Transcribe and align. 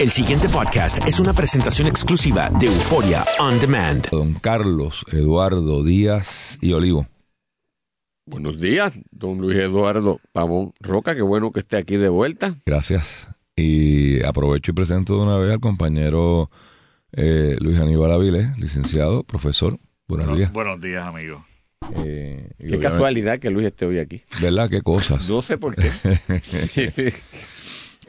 El 0.00 0.08
siguiente 0.10 0.48
podcast 0.48 1.06
es 1.06 1.20
una 1.20 1.32
presentación 1.34 1.86
exclusiva 1.86 2.48
de 2.58 2.66
Euforia 2.66 3.24
On 3.38 3.60
Demand. 3.60 4.08
Don 4.10 4.34
Carlos 4.34 5.04
Eduardo 5.12 5.84
Díaz 5.84 6.58
y 6.62 6.72
Olivo. 6.72 7.06
Buenos 8.26 8.60
días, 8.60 8.92
don 9.10 9.38
Luis 9.38 9.58
Eduardo 9.58 10.20
Pavón 10.32 10.72
Roca, 10.80 11.14
qué 11.14 11.22
bueno 11.22 11.50
que 11.50 11.60
esté 11.60 11.76
aquí 11.76 11.96
de 11.96 12.08
vuelta. 12.08 12.56
Gracias. 12.64 13.28
Y 13.56 14.24
aprovecho 14.24 14.70
y 14.70 14.74
presento 14.74 15.16
de 15.16 15.20
una 15.22 15.36
vez 15.36 15.52
al 15.52 15.60
compañero 15.60 16.50
eh, 17.12 17.56
Luis 17.60 17.78
Aníbal 17.78 18.12
Avilés, 18.12 18.56
licenciado, 18.58 19.22
profesor. 19.24 19.78
Buenos 20.08 20.26
Bueno- 20.28 20.38
días. 20.38 20.52
Buenos 20.52 20.80
días, 20.80 21.06
amigos. 21.06 21.44
Eh, 22.04 22.50
Qué 22.58 22.78
casualidad 22.78 23.38
que 23.38 23.50
Luis 23.50 23.66
esté 23.66 23.84
hoy 23.84 23.98
aquí. 23.98 24.22
¿Verdad? 24.40 24.70
Qué 24.70 24.80
cosas. 24.82 25.28
No 25.28 25.42
sé 25.42 25.58
por 25.58 25.74
qué. 25.74 25.90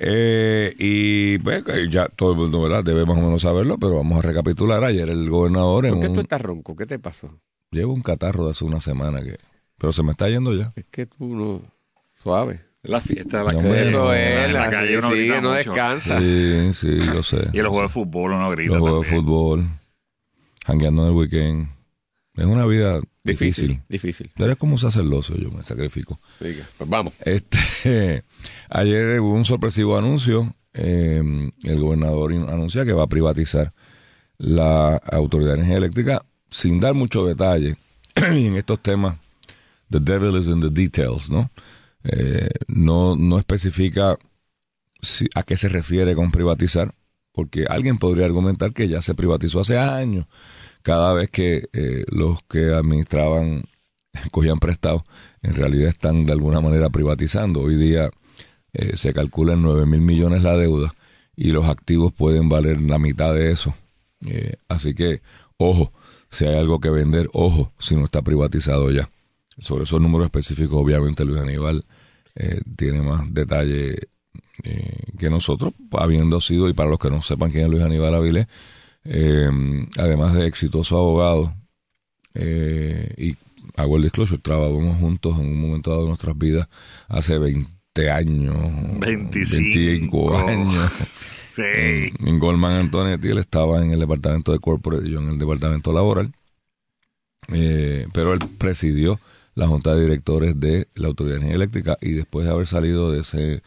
Eh, 0.04 0.74
y 0.80 1.38
pues, 1.40 1.64
que 1.64 1.88
ya 1.90 2.08
todo 2.08 2.32
el 2.32 2.38
mundo 2.40 2.60
¿verdad? 2.64 2.84
debe 2.84 3.06
más 3.06 3.18
o 3.18 3.22
menos 3.22 3.44
saberlo, 3.44 3.78
pero 3.78 3.98
vamos 3.98 4.18
a 4.18 4.28
recapitular. 4.28 4.84
Ayer 4.84 5.08
el 5.10 5.30
gobernador 5.30 5.88
¿Por 5.90 6.00
qué 6.00 6.08
un- 6.08 6.14
tú 6.16 6.22
estás 6.22 6.42
ronco? 6.42 6.76
¿Qué 6.76 6.88
te 6.88 6.98
pasó? 6.98 7.40
lleva 7.70 7.94
un 7.94 8.02
catarro 8.02 8.46
de 8.46 8.52
hace 8.52 8.66
una 8.66 8.80
semana 8.82 9.22
que... 9.24 9.38
Pero 9.78 9.94
se 9.94 10.02
me 10.04 10.12
está 10.12 10.28
yendo 10.28 10.54
ya. 10.56 10.74
Es 10.76 10.86
que 10.92 11.06
tú 11.06 11.36
no... 11.36 11.62
Suave. 12.24 12.62
La 12.84 13.00
fiesta 13.00 13.40
de 13.40 13.44
la 13.46 13.52
No, 13.54 13.70
calle. 13.70 13.90
Eso 13.90 13.98
no, 14.00 14.14
es, 14.14 14.46
en 14.46 14.54
la 14.54 14.60
la 14.66 14.70
calle 14.72 14.98
uno 14.98 15.10
sigue, 15.12 15.22
grita 15.26 15.42
no 15.42 15.52
descansa. 15.54 16.20
Sí, 16.20 16.74
sí, 16.74 17.00
yo 17.14 17.22
sé. 17.24 17.50
Y 17.54 17.58
los 17.62 17.70
juegos 17.70 17.84
de 17.84 17.94
fútbol 17.94 18.32
uno 18.34 18.50
grita 18.50 18.72
Los 18.74 18.80
juegos 18.82 19.06
de 19.08 19.16
fútbol, 19.16 19.66
jangueando 20.66 21.04
en 21.04 21.08
el 21.10 21.16
weekend. 21.16 21.68
Es 22.36 22.46
una 22.46 22.66
vida 22.66 23.00
difícil. 23.24 23.68
Difícil, 23.68 23.84
difícil. 23.90 24.32
Eres 24.38 24.58
como 24.58 24.74
un 24.74 24.80
sacerdocio, 24.80 25.36
yo 25.38 25.52
me 25.52 25.62
sacrifico. 25.64 26.20
Pues 26.40 26.90
vamos. 26.90 27.14
Este, 27.22 28.24
ayer 28.70 29.20
hubo 29.20 29.34
un 29.34 29.46
sorpresivo 29.46 29.98
anuncio. 29.98 30.54
eh, 30.74 31.22
el 31.64 31.80
gobernador 31.80 32.32
anuncia 32.34 32.86
que 32.86 32.94
va 32.94 33.04
a 33.04 33.08
privatizar 33.08 33.74
la 34.38 34.96
Autoridad 35.12 35.52
de 35.52 35.56
Energía 35.58 35.78
Eléctrica 35.78 36.26
sin 36.50 36.80
dar 36.80 36.94
mucho 36.94 37.26
detalle. 37.26 37.78
y 38.16 38.46
en 38.48 38.56
estos 38.58 38.82
temas, 38.82 39.18
the 39.90 40.00
devil 40.00 40.36
is 40.40 40.48
in 40.48 40.60
the 40.62 40.70
details, 40.70 41.30
¿no? 41.30 41.50
Eh, 42.04 42.50
no, 42.68 43.16
no 43.16 43.38
especifica 43.38 44.18
si- 45.02 45.30
a 45.36 45.44
qué 45.44 45.56
se 45.58 45.70
refiere 45.70 46.16
con 46.16 46.32
privatizar, 46.32 46.94
porque 47.32 47.66
alguien 47.70 47.98
podría 48.00 48.26
argumentar 48.26 48.74
que 48.74 48.88
ya 48.88 49.02
se 49.02 49.14
privatizó 49.14 49.60
hace 49.60 49.78
años, 49.78 50.26
cada 50.82 51.14
vez 51.14 51.30
que 51.30 51.70
eh, 51.74 52.06
los 52.08 52.44
que 52.44 52.74
administraban 52.74 53.64
cogían 54.32 54.60
prestado, 54.60 55.06
en 55.42 55.54
realidad 55.54 55.90
están 55.90 56.26
de 56.26 56.34
alguna 56.34 56.62
manera 56.62 56.90
privatizando. 56.90 57.62
Hoy 57.62 57.76
día 57.76 58.12
eh, 58.74 58.96
se 58.98 59.14
calcula 59.14 59.54
en 59.54 59.64
9 59.64 59.86
mil 59.86 60.02
millones 60.02 60.44
la 60.44 60.56
deuda 60.56 60.94
y 61.36 61.52
los 61.52 61.66
activos 61.66 62.14
pueden 62.14 62.50
valer 62.50 62.82
la 62.82 63.00
mitad 63.00 63.34
de 63.34 63.52
eso. 63.52 63.74
Eh, 64.28 64.54
así 64.68 64.94
que, 64.94 65.22
ojo, 65.58 65.92
si 66.30 66.46
hay 66.46 66.56
algo 66.56 66.80
que 66.80 66.90
vender, 66.90 67.30
ojo, 67.34 67.74
si 67.80 67.96
no 67.96 68.06
está 68.06 68.22
privatizado 68.22 68.92
ya. 68.92 69.10
Sobre 69.60 69.84
esos 69.84 70.02
números 70.02 70.26
específicos, 70.26 70.82
obviamente 70.82 71.26
Luis 71.26 71.42
Aníbal 71.42 71.86
eh, 72.36 72.62
tiene 72.76 73.02
más 73.02 73.34
detalle 73.34 74.08
que 75.18 75.30
nosotros, 75.32 75.74
habiendo 75.92 76.40
sido, 76.40 76.70
y 76.70 76.74
para 76.74 76.90
los 76.90 77.00
que 77.00 77.10
no 77.10 77.24
sepan 77.24 77.50
quién 77.50 77.64
es 77.64 77.70
Luis 77.72 77.84
Aníbal 77.84 78.14
Avilés, 78.14 78.48
eh, 79.06 79.50
además 79.98 80.34
de 80.34 80.48
exitoso 80.48 80.98
abogado, 80.98 81.54
eh, 82.34 83.14
y 83.18 83.36
hago 83.76 83.98
el 83.98 84.04
disclosure, 84.04 84.42
trabajamos 84.42 84.98
juntos 85.00 85.38
en 85.40 85.48
un 85.48 85.62
momento 85.62 85.92
dado 85.92 86.04
de 86.04 86.08
nuestras 86.10 86.38
vidas 86.38 86.68
hace 87.08 87.38
20 87.38 88.10
años, 88.10 88.56
25. 89.00 90.32
25 90.32 90.38
años. 90.38 90.92
Sí. 91.52 91.64
En, 91.66 92.28
en 92.30 92.40
Goldman 92.40 92.78
Antonetti, 92.78 93.28
él 93.28 93.38
estaba 93.38 93.84
en 93.84 93.92
el 93.92 94.00
departamento 94.00 94.54
de 94.54 94.60
corporate 94.60 95.06
y 95.06 95.12
yo 95.12 95.20
en 95.20 95.28
el 95.28 95.38
departamento 95.38 95.92
laboral. 95.92 96.34
Eh, 97.50 98.08
pero 98.14 98.34
él 98.34 98.40
presidió 98.58 99.20
la 99.56 99.68
junta 99.68 99.94
de 99.94 100.04
directores 100.04 100.60
de 100.60 100.88
la 100.96 101.08
Autoridad 101.08 101.36
de 101.36 101.40
Energía 101.42 101.56
Eléctrica 101.56 101.98
y 102.02 102.12
después 102.12 102.46
de 102.46 102.54
haber 102.54 102.68
salido 102.68 103.12
de 103.12 103.22
ese 103.22 103.64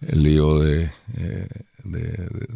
lío 0.00 0.58
de, 0.60 0.90
eh, 1.16 1.48
de, 1.84 2.00
de, 2.00 2.48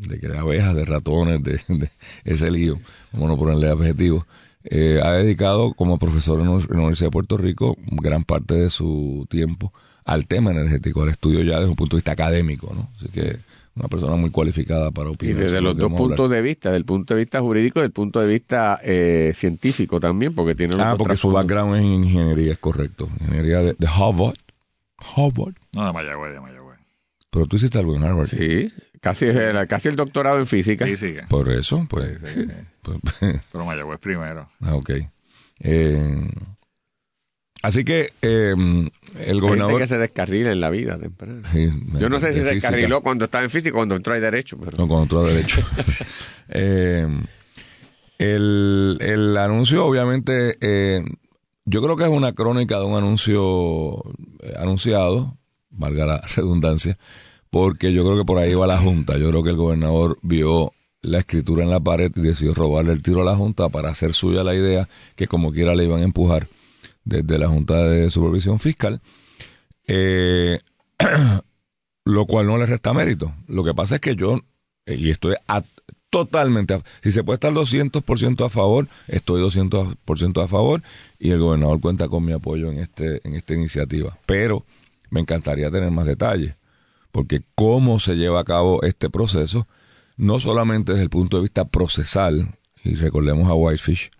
de 0.00 0.18
que 0.18 0.28
de 0.28 0.38
abejas, 0.38 0.74
de 0.74 0.84
ratones, 0.84 1.42
de, 1.42 1.60
de 1.68 1.90
ese 2.24 2.50
lío, 2.50 2.78
vamos 3.12 3.28
a 3.28 3.32
no 3.32 3.38
ponerle 3.38 3.68
adjetivos, 3.68 4.24
eh, 4.64 5.00
ha 5.02 5.12
dedicado 5.12 5.72
como 5.74 5.98
profesor 5.98 6.40
en 6.40 6.46
la 6.46 6.52
Universidad 6.52 7.06
de 7.06 7.12
Puerto 7.12 7.36
Rico 7.38 7.76
gran 7.92 8.24
parte 8.24 8.54
de 8.54 8.70
su 8.70 9.26
tiempo 9.30 9.72
al 10.04 10.26
tema 10.26 10.50
energético, 10.50 11.02
al 11.02 11.08
estudio 11.10 11.42
ya 11.42 11.56
desde 11.58 11.70
un 11.70 11.76
punto 11.76 11.96
de 11.96 11.98
vista 12.00 12.12
académico, 12.12 12.72
¿no? 12.74 12.90
Así 12.96 13.08
que 13.08 13.38
una 13.76 13.88
persona 13.88 14.16
muy 14.16 14.30
cualificada 14.30 14.90
para 14.90 15.10
Y 15.10 15.14
opinar. 15.14 15.36
desde 15.36 15.48
sobre 15.50 15.60
los 15.62 15.76
dos 15.76 15.84
hablar. 15.86 15.98
puntos 15.98 16.30
de 16.30 16.42
vista, 16.42 16.70
del 16.72 16.84
punto 16.84 17.14
de 17.14 17.20
vista 17.20 17.40
jurídico 17.40 17.78
y 17.78 17.82
del 17.82 17.92
punto 17.92 18.20
de 18.20 18.32
vista 18.32 18.80
eh, 18.82 19.32
científico 19.34 20.00
también, 20.00 20.34
porque 20.34 20.54
tiene 20.54 20.74
Ah, 20.78 20.94
porque 20.98 21.16
su 21.16 21.30
background 21.30 21.76
es 21.76 21.82
en 21.82 22.04
ingeniería, 22.04 22.52
es 22.52 22.58
correcto. 22.58 23.08
Ingeniería 23.20 23.62
de, 23.62 23.76
de 23.78 23.86
Harvard. 23.86 24.34
Harvard. 24.98 25.54
No, 25.72 25.86
de 25.86 25.92
Mayagüez, 25.92 26.32
de 26.34 26.40
Mayagüez. 26.40 26.78
Pero 27.30 27.46
tú 27.46 27.56
hiciste 27.56 27.78
algo 27.78 27.94
en 27.96 28.02
Harvard. 28.02 28.26
Sí, 28.26 28.70
casi, 29.00 29.26
casi 29.68 29.88
el 29.88 29.96
doctorado 29.96 30.38
en 30.38 30.46
física. 30.46 30.86
Sigue. 30.96 31.22
Por 31.28 31.50
eso, 31.50 31.86
pues. 31.88 32.18
Sí, 32.20 32.26
sí, 32.34 32.42
sí. 32.46 32.52
pues, 32.82 32.98
Pero 33.52 33.64
Mayagüez 33.64 33.98
primero. 34.00 34.48
ah, 34.60 34.74
ok. 34.74 34.90
Eh, 35.62 36.30
así 37.62 37.84
que 37.84 38.12
eh, 38.22 38.54
el 38.56 38.58
Hay 38.58 39.24
gente 39.24 39.40
gobernador. 39.40 39.78
que 39.80 39.86
se 39.88 39.98
descarrila 39.98 40.52
en 40.52 40.60
la 40.60 40.70
vida 40.70 40.98
temprana. 40.98 41.50
Sí, 41.52 41.68
Yo 41.98 42.08
no 42.08 42.18
sé 42.18 42.32
si 42.32 42.38
de 42.38 42.44
se 42.46 42.50
física. 42.52 42.70
descarriló 42.70 43.02
cuando 43.02 43.26
estaba 43.26 43.44
en 43.44 43.50
física, 43.50 43.72
cuando 43.74 43.94
entró 43.96 44.14
en 44.14 44.22
derecho, 44.22 44.56
pero 44.58 44.78
No, 44.78 44.88
con 44.88 45.02
otro 45.02 45.22
derecho. 45.24 45.60
Eh, 46.52 47.06
el, 48.18 48.98
el 49.00 49.36
anuncio, 49.36 49.84
obviamente, 49.86 50.56
eh, 50.60 51.00
yo 51.64 51.80
creo 51.82 51.96
que 51.96 52.04
es 52.04 52.10
una 52.10 52.32
crónica 52.32 52.78
de 52.78 52.84
un 52.84 52.96
anuncio 52.96 54.02
eh, 54.40 54.54
anunciado, 54.58 55.36
valga 55.70 56.06
la 56.06 56.20
redundancia, 56.36 56.98
porque 57.50 57.92
yo 57.92 58.04
creo 58.04 58.16
que 58.18 58.24
por 58.24 58.38
ahí 58.38 58.54
va 58.54 58.66
la 58.66 58.78
Junta. 58.78 59.18
Yo 59.18 59.28
creo 59.30 59.42
que 59.42 59.50
el 59.50 59.56
gobernador 59.56 60.18
vio 60.22 60.72
la 61.02 61.18
escritura 61.18 61.64
en 61.64 61.70
la 61.70 61.80
pared 61.80 62.12
y 62.14 62.20
decidió 62.20 62.54
robarle 62.54 62.92
el 62.92 63.02
tiro 63.02 63.22
a 63.22 63.24
la 63.24 63.36
Junta 63.36 63.68
para 63.68 63.90
hacer 63.90 64.12
suya 64.12 64.44
la 64.44 64.54
idea 64.54 64.88
que 65.16 65.26
como 65.26 65.52
quiera 65.52 65.74
le 65.74 65.84
iban 65.84 66.00
a 66.00 66.04
empujar 66.04 66.46
desde 67.04 67.38
la 67.38 67.48
Junta 67.48 67.84
de 67.88 68.10
Supervisión 68.10 68.58
Fiscal. 68.60 69.00
Eh, 69.86 70.60
lo 72.04 72.26
cual 72.26 72.46
no 72.46 72.58
le 72.58 72.66
resta 72.66 72.92
mérito. 72.92 73.32
Lo 73.48 73.64
que 73.64 73.74
pasa 73.74 73.96
es 73.96 74.00
que 74.00 74.16
yo, 74.16 74.40
eh, 74.86 74.94
y 74.96 75.10
estoy 75.10 75.34
a- 75.48 75.64
totalmente, 76.10 76.74
a- 76.74 76.82
si 77.02 77.12
se 77.12 77.22
puede 77.24 77.34
estar 77.36 77.52
200% 77.52 78.44
a 78.44 78.50
favor, 78.50 78.88
estoy 79.08 79.40
200% 79.40 80.42
a 80.42 80.48
favor 80.48 80.82
y 81.18 81.30
el 81.30 81.38
gobernador 81.40 81.80
cuenta 81.80 82.08
con 82.08 82.24
mi 82.24 82.32
apoyo 82.32 82.70
en, 82.70 82.78
este, 82.78 83.20
en 83.26 83.34
esta 83.34 83.54
iniciativa. 83.54 84.18
Pero 84.26 84.64
me 85.10 85.20
encantaría 85.20 85.70
tener 85.70 85.90
más 85.90 86.06
detalles, 86.06 86.54
porque 87.12 87.42
cómo 87.54 88.00
se 88.00 88.16
lleva 88.16 88.40
a 88.40 88.44
cabo 88.44 88.82
este 88.82 89.10
proceso, 89.10 89.66
no 90.16 90.40
solamente 90.40 90.92
desde 90.92 91.04
el 91.04 91.10
punto 91.10 91.36
de 91.36 91.42
vista 91.42 91.66
procesal, 91.66 92.54
y 92.84 92.94
recordemos 92.94 93.48
a 93.48 93.54
Whitefish, 93.54 94.10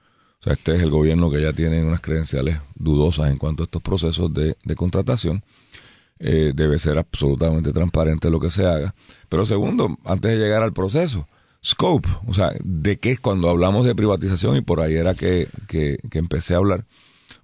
o 0.40 0.44
sea, 0.44 0.54
este 0.54 0.74
es 0.74 0.82
el 0.82 0.90
gobierno 0.90 1.30
que 1.30 1.42
ya 1.42 1.52
tiene 1.52 1.84
unas 1.84 2.00
credenciales 2.00 2.58
dudosas 2.74 3.30
en 3.30 3.36
cuanto 3.36 3.62
a 3.62 3.64
estos 3.64 3.82
procesos 3.82 4.32
de, 4.32 4.56
de 4.64 4.74
contratación, 4.74 5.44
eh, 6.18 6.52
debe 6.54 6.78
ser 6.78 6.98
absolutamente 6.98 7.72
transparente 7.72 8.30
lo 8.30 8.40
que 8.40 8.50
se 8.50 8.66
haga. 8.66 8.94
Pero 9.28 9.44
segundo, 9.46 9.98
antes 10.04 10.32
de 10.32 10.38
llegar 10.38 10.62
al 10.62 10.72
proceso, 10.72 11.28
scope, 11.64 12.08
o 12.26 12.34
sea, 12.34 12.52
de 12.62 12.98
qué 12.98 13.12
es 13.12 13.20
cuando 13.20 13.48
hablamos 13.50 13.84
de 13.84 13.94
privatización 13.94 14.56
y 14.56 14.60
por 14.62 14.80
ahí 14.80 14.94
era 14.94 15.14
que, 15.14 15.48
que, 15.68 15.98
que 16.10 16.18
empecé 16.18 16.54
a 16.54 16.58
hablar, 16.58 16.84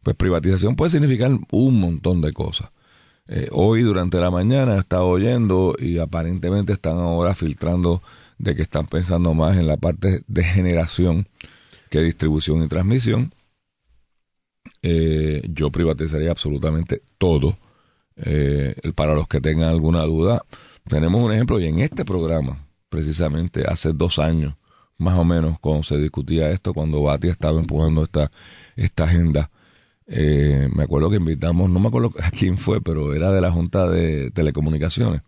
pues 0.02 0.16
privatización 0.16 0.76
puede 0.76 0.90
significar 0.90 1.30
un 1.50 1.80
montón 1.80 2.20
de 2.20 2.32
cosas. 2.32 2.70
Eh, 3.28 3.48
hoy 3.50 3.82
durante 3.82 4.18
la 4.18 4.30
mañana 4.30 4.76
he 4.76 4.78
estado 4.78 5.06
oyendo 5.06 5.74
y 5.78 5.98
aparentemente 5.98 6.72
están 6.72 6.98
ahora 6.98 7.34
filtrando 7.34 8.02
de 8.38 8.54
que 8.54 8.62
están 8.62 8.86
pensando 8.86 9.34
más 9.34 9.56
en 9.56 9.66
la 9.66 9.76
parte 9.76 10.22
de 10.26 10.44
generación 10.44 11.26
que 11.90 12.00
distribución 12.00 12.62
y 12.62 12.68
transmisión. 12.68 13.32
Eh, 14.82 15.42
yo 15.48 15.70
privatizaría 15.70 16.30
absolutamente 16.30 17.02
todo. 17.18 17.56
Eh, 18.18 18.74
para 18.94 19.14
los 19.14 19.28
que 19.28 19.40
tengan 19.40 19.68
alguna 19.68 20.02
duda, 20.02 20.42
tenemos 20.88 21.22
un 21.22 21.32
ejemplo 21.32 21.60
y 21.60 21.66
en 21.66 21.80
este 21.80 22.04
programa, 22.04 22.64
precisamente 22.88 23.64
hace 23.66 23.92
dos 23.92 24.18
años, 24.18 24.54
más 24.96 25.18
o 25.18 25.24
menos, 25.24 25.58
cuando 25.60 25.82
se 25.82 25.98
discutía 25.98 26.50
esto, 26.50 26.72
cuando 26.72 27.02
Bati 27.02 27.28
estaba 27.28 27.58
empujando 27.58 28.04
esta, 28.04 28.30
esta 28.76 29.04
agenda, 29.04 29.50
eh, 30.06 30.68
me 30.74 30.84
acuerdo 30.84 31.10
que 31.10 31.16
invitamos, 31.16 31.68
no 31.70 31.80
me 31.80 31.88
acuerdo 31.88 32.12
a 32.22 32.30
quién 32.30 32.58
fue, 32.58 32.80
pero 32.80 33.14
era 33.14 33.30
de 33.30 33.40
la 33.40 33.50
Junta 33.50 33.88
de 33.88 34.30
Telecomunicaciones. 34.30 35.22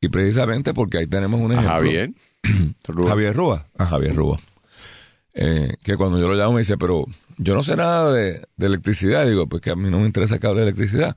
Y 0.00 0.08
precisamente 0.08 0.74
porque 0.74 0.98
ahí 0.98 1.06
tenemos 1.06 1.40
un 1.40 1.52
a 1.52 1.54
ejemplo. 1.54 1.72
Javier. 1.72 2.10
Javier 3.08 3.34
Rúa. 3.34 3.66
A 3.78 3.86
Javier 3.86 4.14
Rúa. 4.14 4.38
Eh, 5.34 5.74
que 5.82 5.96
cuando 5.96 6.18
yo 6.18 6.28
lo 6.28 6.34
llamo 6.34 6.54
me 6.54 6.60
dice, 6.60 6.76
pero 6.78 7.06
yo 7.38 7.54
no 7.54 7.62
sé 7.62 7.76
nada 7.76 8.12
de, 8.12 8.42
de 8.56 8.66
electricidad. 8.66 9.26
digo, 9.26 9.46
pues 9.46 9.62
que 9.62 9.70
a 9.70 9.76
mí 9.76 9.90
no 9.90 10.00
me 10.00 10.06
interesa 10.06 10.38
que 10.38 10.46
hable 10.46 10.60
de 10.60 10.68
electricidad. 10.68 11.16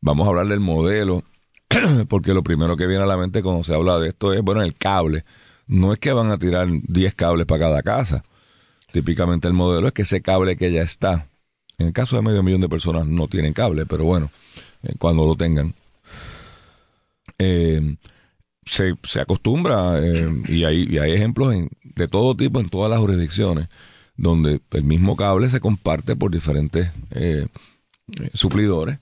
Vamos 0.00 0.26
a 0.26 0.30
hablar 0.30 0.46
del 0.46 0.60
modelo 0.60 1.22
porque 2.08 2.34
lo 2.34 2.42
primero 2.42 2.76
que 2.76 2.86
viene 2.86 3.02
a 3.02 3.06
la 3.06 3.16
mente 3.16 3.42
cuando 3.42 3.62
se 3.64 3.74
habla 3.74 3.98
de 3.98 4.08
esto 4.08 4.32
es, 4.32 4.42
bueno, 4.42 4.62
el 4.62 4.76
cable. 4.76 5.24
No 5.66 5.92
es 5.92 5.98
que 5.98 6.12
van 6.12 6.30
a 6.30 6.38
tirar 6.38 6.68
10 6.70 7.14
cables 7.14 7.46
para 7.46 7.60
cada 7.60 7.82
casa. 7.82 8.24
Típicamente 8.92 9.48
el 9.48 9.54
modelo 9.54 9.88
es 9.88 9.92
que 9.92 10.02
ese 10.02 10.20
cable 10.22 10.56
que 10.56 10.70
ya 10.70 10.82
está, 10.82 11.28
en 11.78 11.88
el 11.88 11.92
caso 11.92 12.16
de 12.16 12.22
medio 12.22 12.42
millón 12.42 12.60
de 12.60 12.68
personas 12.68 13.06
no 13.06 13.28
tienen 13.28 13.52
cable, 13.52 13.86
pero 13.86 14.04
bueno, 14.04 14.30
eh, 14.82 14.94
cuando 14.98 15.26
lo 15.26 15.36
tengan, 15.36 15.74
eh, 17.38 17.96
se, 18.64 18.94
se 19.02 19.20
acostumbra 19.20 19.98
eh, 20.00 20.42
y, 20.48 20.64
hay, 20.64 20.86
y 20.88 20.98
hay 20.98 21.12
ejemplos 21.12 21.54
en- 21.54 21.70
de 21.82 22.08
todo 22.08 22.36
tipo 22.36 22.60
en 22.60 22.68
todas 22.68 22.90
las 22.90 23.00
jurisdicciones 23.00 23.68
donde 24.16 24.60
el 24.70 24.84
mismo 24.84 25.16
cable 25.16 25.48
se 25.48 25.60
comparte 25.60 26.14
por 26.14 26.30
diferentes 26.30 26.90
suplidores 28.34 28.98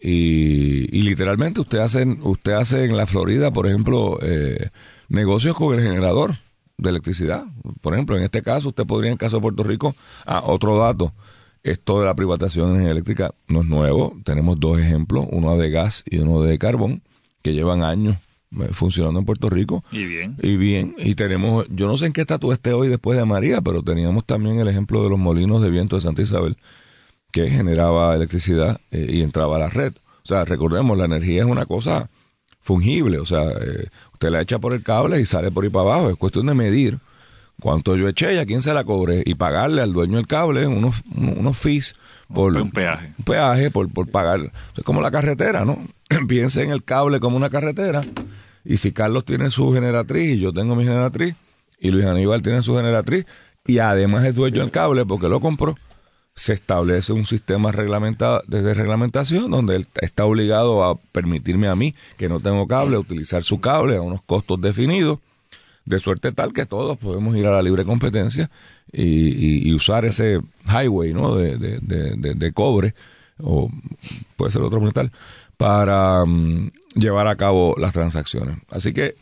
y, 0.00 1.02
literalmente 1.02 1.60
usted 1.60 1.78
hace, 1.78 2.04
usted 2.22 2.52
hace 2.52 2.84
en 2.84 2.96
la 2.96 3.06
Florida, 3.06 3.52
por 3.52 3.66
ejemplo, 3.66 4.18
negocios 5.08 5.56
con 5.56 5.74
el 5.74 5.82
generador 5.82 6.36
de 6.78 6.90
electricidad. 6.90 7.44
Por 7.80 7.94
ejemplo, 7.94 8.16
en 8.16 8.22
este 8.22 8.42
caso, 8.42 8.68
usted 8.68 8.86
podría, 8.86 9.08
en 9.08 9.14
el 9.14 9.18
caso 9.18 9.36
de 9.36 9.42
Puerto 9.42 9.64
Rico, 9.64 9.94
ah, 10.24 10.42
otro 10.46 10.78
dato, 10.78 11.12
esto 11.64 11.98
de 11.98 12.06
la 12.06 12.14
privatización 12.14 12.86
eléctrica 12.86 13.34
no 13.48 13.62
es 13.62 13.66
nuevo. 13.66 14.16
Tenemos 14.24 14.60
dos 14.60 14.78
ejemplos, 14.78 15.26
uno 15.30 15.56
de 15.56 15.70
gas 15.70 16.04
y 16.06 16.18
uno 16.18 16.42
de 16.42 16.58
carbón, 16.58 17.02
que 17.42 17.54
llevan 17.54 17.82
años 17.82 18.18
eh, 18.60 18.68
funcionando 18.72 19.18
en 19.18 19.26
Puerto 19.26 19.48
Rico. 19.48 19.82
Y 19.90 20.04
bien. 20.04 20.36
Y 20.42 20.56
bien, 20.56 20.94
y 20.98 21.14
tenemos, 21.14 21.66
yo 21.70 21.86
no 21.86 21.96
sé 21.96 22.06
en 22.06 22.12
qué 22.12 22.20
estatus 22.20 22.52
esté 22.52 22.74
hoy 22.74 22.88
después 22.88 23.18
de 23.18 23.24
María, 23.24 23.62
pero 23.62 23.82
teníamos 23.82 24.26
también 24.26 24.60
el 24.60 24.68
ejemplo 24.68 25.02
de 25.02 25.08
los 25.08 25.18
molinos 25.18 25.62
de 25.62 25.70
viento 25.70 25.96
de 25.96 26.02
Santa 26.02 26.20
Isabel, 26.20 26.58
que 27.32 27.48
generaba 27.48 28.14
electricidad 28.14 28.78
eh, 28.90 29.06
y 29.08 29.22
entraba 29.22 29.56
a 29.56 29.60
la 29.60 29.70
red. 29.70 29.94
O 30.22 30.28
sea, 30.28 30.44
recordemos, 30.44 30.98
la 30.98 31.06
energía 31.06 31.42
es 31.42 31.48
una 31.48 31.64
cosa 31.64 32.10
fungible, 32.60 33.18
o 33.18 33.26
sea, 33.26 33.50
eh, 33.50 33.88
usted 34.12 34.30
la 34.30 34.42
echa 34.42 34.58
por 34.58 34.74
el 34.74 34.82
cable 34.82 35.20
y 35.20 35.24
sale 35.24 35.50
por 35.50 35.64
ahí 35.64 35.70
para 35.70 35.90
abajo, 35.90 36.10
es 36.10 36.16
cuestión 36.16 36.46
de 36.46 36.54
medir 36.54 36.98
cuánto 37.60 37.96
yo 37.96 38.08
eché 38.08 38.34
y 38.34 38.38
a 38.38 38.46
quién 38.46 38.62
se 38.62 38.74
la 38.74 38.84
cobre 38.84 39.22
y 39.24 39.34
pagarle 39.34 39.82
al 39.82 39.92
dueño 39.92 40.16
del 40.16 40.26
cable 40.26 40.66
unos, 40.66 40.96
unos 41.14 41.56
fees 41.56 41.94
por 42.32 42.56
Un 42.56 42.70
peaje. 42.70 43.12
un 43.18 43.24
peaje 43.24 43.70
por, 43.70 43.90
por 43.92 44.08
pagar. 44.08 44.52
Es 44.76 44.84
como 44.84 45.00
la 45.00 45.10
carretera, 45.10 45.64
¿no? 45.64 45.78
Piense 46.28 46.62
en 46.62 46.70
el 46.70 46.84
cable 46.84 47.20
como 47.20 47.36
una 47.36 47.50
carretera. 47.50 48.02
Y 48.64 48.78
si 48.78 48.92
Carlos 48.92 49.24
tiene 49.24 49.50
su 49.50 49.72
generatriz 49.72 50.36
y 50.36 50.38
yo 50.38 50.52
tengo 50.52 50.74
mi 50.74 50.84
generatriz, 50.84 51.34
y 51.78 51.90
Luis 51.90 52.06
Aníbal 52.06 52.42
tiene 52.42 52.62
su 52.62 52.74
generatriz, 52.76 53.26
y 53.66 53.78
además 53.78 54.24
es 54.24 54.34
dueño 54.34 54.60
del 54.60 54.70
cable 54.70 55.04
porque 55.04 55.28
lo 55.28 55.40
compró, 55.40 55.76
se 56.34 56.52
establece 56.52 57.12
un 57.12 57.26
sistema 57.26 57.72
reglamentado, 57.72 58.42
de 58.46 58.74
reglamentación 58.74 59.50
donde 59.50 59.76
él 59.76 59.86
está 60.00 60.24
obligado 60.24 60.82
a 60.82 60.96
permitirme 60.96 61.68
a 61.68 61.76
mí, 61.76 61.94
que 62.16 62.28
no 62.28 62.40
tengo 62.40 62.66
cable, 62.66 62.96
a 62.96 63.00
utilizar 63.00 63.42
su 63.42 63.60
cable 63.60 63.96
a 63.96 64.00
unos 64.00 64.22
costos 64.22 64.60
definidos 64.60 65.20
de 65.84 65.98
suerte 65.98 66.32
tal 66.32 66.52
que 66.52 66.66
todos 66.66 66.96
podemos 66.96 67.36
ir 67.36 67.46
a 67.46 67.50
la 67.50 67.62
libre 67.62 67.84
competencia 67.84 68.50
y, 68.92 69.02
y- 69.02 69.68
y 69.68 69.74
usar 69.74 70.04
ese 70.04 70.40
highway 70.66 71.12
¿no? 71.12 71.36
de, 71.36 71.56
de- 71.58 71.78
de- 71.80 72.34
de- 72.34 72.52
cobre 72.52 72.94
o 73.38 73.70
puede 74.36 74.50
ser 74.52 74.62
otro 74.62 74.80
metal 74.80 75.10
para 75.56 76.24
mm, 76.24 76.70
llevar 76.94 77.26
a 77.26 77.36
cabo 77.36 77.74
las 77.78 77.92
transacciones. 77.92 78.56
Así 78.70 78.92
que, 78.92 79.16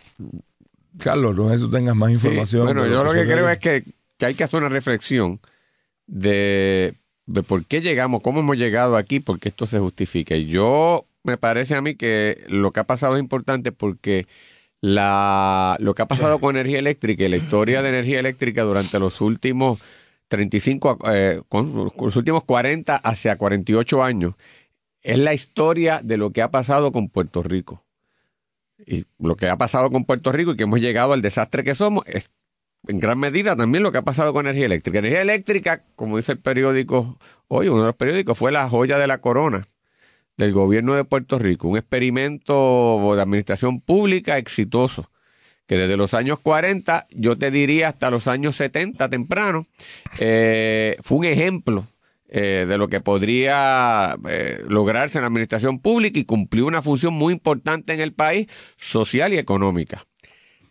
Carlos, 0.99 1.35
no 1.37 1.49
sé 1.51 1.57
si 1.59 1.65
tú 1.65 1.71
tengas 1.71 1.97
más 1.97 2.09
Sí, 2.11 2.15
información. 2.15 2.65
Bueno, 2.65 2.87
yo 2.87 3.03
lo 3.05 3.13
que 3.13 3.25
creo 3.25 3.49
es 3.49 3.59
que, 3.59 3.83
que 4.19 4.27
hay 4.27 4.35
que 4.35 4.45
hacer 4.45 4.61
una 4.61 4.69
reflexión 4.69 5.41
de, 6.07 6.95
de 7.27 7.43
por 7.43 7.65
qué 7.65 7.81
llegamos, 7.81 8.23
cómo 8.23 8.41
hemos 8.41 8.57
llegado 8.57 8.97
aquí, 8.97 9.21
porque 9.21 9.49
esto 9.49 9.67
se 9.67 9.79
justifica. 9.79 10.37
Y 10.37 10.47
yo 10.47 11.07
me 11.25 11.37
parece 11.37 11.75
a 11.75 11.81
mí 11.83 11.95
que 11.95 12.45
lo 12.49 12.71
que 12.73 12.81
ha 12.81 12.85
pasado 12.85 13.17
es 13.17 13.21
importante 13.21 13.73
porque 13.73 14.27
la, 14.83 15.77
lo 15.81 15.95
que 15.95 16.03
ha 16.03 16.07
pasado 16.07 16.41
con 16.41 16.57
energía 16.57 16.81
eléctrica 16.81 17.25
y 17.25 17.29
la 17.29 17.37
historia 17.37 17.83
de 17.83 17.89
energía 17.89 18.19
eléctrica 18.21 18.63
durante 18.65 18.99
los 18.99 19.21
últimos 19.21 19.81
35, 20.29 20.99
eh, 21.11 21.41
con- 21.49 21.91
los 21.97 22.17
últimos 22.17 22.43
40 22.45 22.97
hacia 22.97 23.37
48 23.39 24.03
años 24.03 24.35
es 25.03 25.19
la 25.19 25.35
historia 25.35 26.01
de 26.03 26.17
lo 26.17 26.31
que 26.33 26.43
ha 26.43 26.51
pasado 26.51 26.91
con 26.93 27.09
Puerto 27.09 27.43
Rico. 27.43 27.85
Y 28.85 29.05
lo 29.21 29.37
que 29.37 29.49
ha 29.49 29.57
pasado 29.57 29.91
con 29.91 30.05
Puerto 30.05 30.33
Rico 30.33 30.53
y 30.53 30.57
que 30.57 30.65
hemos 30.65 30.81
llegado 30.81 31.13
al 31.13 31.23
desastre 31.23 31.63
que 31.63 31.75
somos 31.77 32.05
es 32.07 32.31
en 32.89 32.99
gran 32.99 33.19
medida 33.19 33.55
también 33.55 33.85
lo 33.85 33.93
que 33.93 33.99
ha 33.99 34.03
pasado 34.03 34.33
con 34.33 34.47
energía 34.47 34.67
eléctrica. 34.67 34.99
Energía 34.99 35.23
eléctrica, 35.23 35.85
como 35.95 36.17
dice 36.17 36.33
el 36.33 36.39
periódico 36.41 37.19
hoy, 37.47 37.69
uno 37.69 37.83
de 37.83 37.87
los 37.87 37.97
periódicos, 37.97 38.37
fue 38.37 38.51
la 38.51 38.69
joya 38.69 38.99
de 38.99 39.07
la 39.07 39.19
corona 39.19 39.69
del 40.43 40.53
gobierno 40.53 40.95
de 40.95 41.05
Puerto 41.05 41.39
Rico, 41.39 41.69
un 41.69 41.77
experimento 41.77 43.15
de 43.15 43.23
administración 43.23 43.81
pública 43.81 44.39
exitoso, 44.39 45.09
que 45.67 45.77
desde 45.77 45.97
los 45.97 46.15
años 46.15 46.41
40, 46.41 47.07
yo 47.11 47.39
te 47.39 47.53
diría 47.53 47.91
hasta 47.91 48.11
los 48.11 48.27
años 48.27 48.57
70 48.57 49.09
temprano, 49.09 49.67
eh, 50.19 50.97
fue 51.01 51.19
un 51.19 51.25
ejemplo 51.27 51.87
eh, 52.29 52.67
de 52.69 52.77
lo 52.77 52.89
que 52.89 53.01
podría 53.01 54.17
eh, 54.29 54.59
lograrse 54.67 55.19
en 55.19 55.23
la 55.23 55.29
administración 55.29 55.79
pública 55.79 56.19
y 56.19 56.25
cumplió 56.25 56.67
una 56.67 56.83
función 56.83 57.15
muy 57.15 57.33
importante 57.33 57.93
en 57.93 58.01
el 58.01 58.13
país, 58.13 58.49
social 58.77 59.33
y 59.33 59.39
económica. 59.39 60.07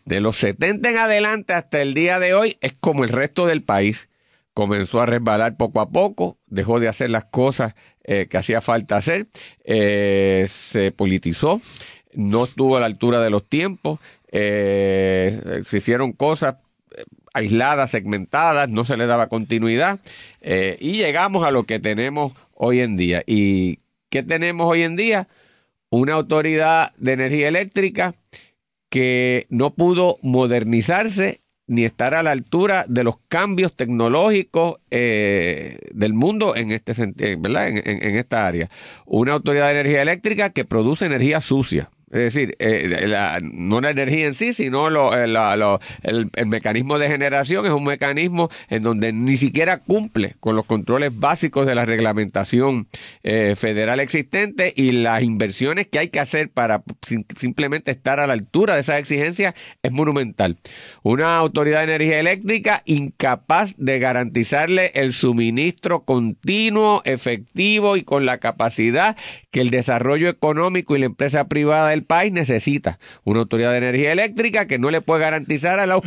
De 0.04 0.20
los 0.20 0.36
70 0.36 0.90
en 0.90 0.98
adelante 0.98 1.54
hasta 1.54 1.80
el 1.80 1.94
día 1.94 2.18
de 2.18 2.34
hoy 2.34 2.58
es 2.60 2.74
como 2.78 3.04
el 3.04 3.10
resto 3.10 3.46
del 3.46 3.62
país. 3.62 4.10
Comenzó 4.54 5.00
a 5.00 5.06
resbalar 5.06 5.56
poco 5.56 5.80
a 5.80 5.90
poco, 5.90 6.38
dejó 6.46 6.78
de 6.78 6.88
hacer 6.88 7.10
las 7.10 7.24
cosas 7.24 7.74
eh, 8.04 8.26
que 8.28 8.36
hacía 8.36 8.60
falta 8.60 8.96
hacer, 8.96 9.28
eh, 9.64 10.46
se 10.50 10.92
politizó, 10.92 11.60
no 12.12 12.44
estuvo 12.44 12.76
a 12.76 12.80
la 12.80 12.86
altura 12.86 13.20
de 13.20 13.30
los 13.30 13.46
tiempos, 13.46 14.00
eh, 14.30 15.62
se 15.64 15.76
hicieron 15.76 16.12
cosas 16.12 16.56
aisladas, 17.32 17.90
segmentadas, 17.90 18.68
no 18.68 18.84
se 18.84 18.96
le 18.96 19.06
daba 19.06 19.28
continuidad 19.28 20.00
y 20.42 20.98
llegamos 20.98 21.46
a 21.46 21.50
lo 21.50 21.64
que 21.64 21.78
tenemos 21.78 22.34
hoy 22.52 22.80
en 22.80 22.98
día. 22.98 23.22
¿Y 23.26 23.78
qué 24.10 24.22
tenemos 24.22 24.66
hoy 24.66 24.82
en 24.82 24.96
día? 24.96 25.28
Una 25.88 26.14
autoridad 26.14 26.92
de 26.96 27.12
energía 27.12 27.48
eléctrica 27.48 28.14
que 28.90 29.46
no 29.48 29.74
pudo 29.74 30.18
modernizarse 30.20 31.41
ni 31.72 31.86
estar 31.86 32.14
a 32.14 32.22
la 32.22 32.32
altura 32.32 32.84
de 32.86 33.02
los 33.02 33.14
cambios 33.28 33.74
tecnológicos 33.74 34.76
eh, 34.90 35.78
del 35.94 36.12
mundo 36.12 36.54
en 36.54 36.70
este 36.70 36.92
¿verdad? 37.38 37.68
En 37.68 38.16
esta 38.16 38.46
área. 38.46 38.68
Una 39.06 39.32
autoridad 39.32 39.68
de 39.68 39.80
energía 39.80 40.02
eléctrica 40.02 40.50
que 40.50 40.66
produce 40.66 41.06
energía 41.06 41.40
sucia. 41.40 41.88
Es 42.12 42.18
decir, 42.34 42.54
eh, 42.58 43.06
la- 43.08 43.40
no 43.42 43.80
la 43.80 43.90
energía 43.90 44.26
en 44.26 44.34
sí, 44.34 44.52
sino 44.52 44.90
lo- 44.90 45.16
eh, 45.16 45.26
la- 45.26 45.56
lo- 45.56 45.80
el, 46.02 46.28
el 46.36 46.46
mecanismo 46.46 46.98
de 46.98 47.08
generación 47.10 47.64
es 47.66 47.72
un 47.72 47.84
mecanismo 47.84 48.50
en 48.68 48.82
donde 48.82 49.12
ni 49.12 49.36
siquiera 49.36 49.78
cumple 49.78 50.34
con 50.38 50.54
los 50.54 50.66
controles 50.66 51.18
básicos 51.18 51.66
de 51.66 51.74
la 51.74 51.84
reglamentación 51.86 52.86
eh, 53.22 53.56
federal 53.56 53.98
existente 54.00 54.72
y 54.76 54.92
las 54.92 55.22
inversiones 55.22 55.88
que 55.88 55.98
hay 55.98 56.08
que 56.10 56.20
hacer 56.20 56.50
para 56.50 56.82
sim- 57.06 57.24
simplemente 57.38 57.90
estar 57.90 58.20
a 58.20 58.26
la 58.26 58.34
altura 58.34 58.74
de 58.74 58.82
esas 58.82 58.98
exigencias 58.98 59.54
es 59.82 59.90
monumental. 59.92 60.58
Una 61.02 61.36
autoridad 61.38 61.78
de 61.86 61.94
energía 61.94 62.18
eléctrica 62.20 62.82
incapaz 62.84 63.72
de 63.78 63.98
garantizarle 63.98 64.90
el 64.94 65.12
suministro 65.14 66.04
continuo, 66.04 67.00
efectivo 67.04 67.96
y 67.96 68.02
con 68.02 68.26
la 68.26 68.38
capacidad 68.38 69.16
que 69.50 69.60
el 69.60 69.70
desarrollo 69.70 70.28
económico 70.28 70.94
y 70.96 71.00
la 71.00 71.06
empresa 71.06 71.48
privada 71.48 71.88
del 71.90 72.01
país 72.04 72.32
necesita. 72.32 72.98
Una 73.24 73.40
autoridad 73.40 73.72
de 73.72 73.78
energía 73.78 74.12
eléctrica 74.12 74.66
que 74.66 74.78
no 74.78 74.90
le 74.90 75.00
puede 75.00 75.22
garantizar 75.22 75.80
a 75.80 75.86
los 75.86 76.02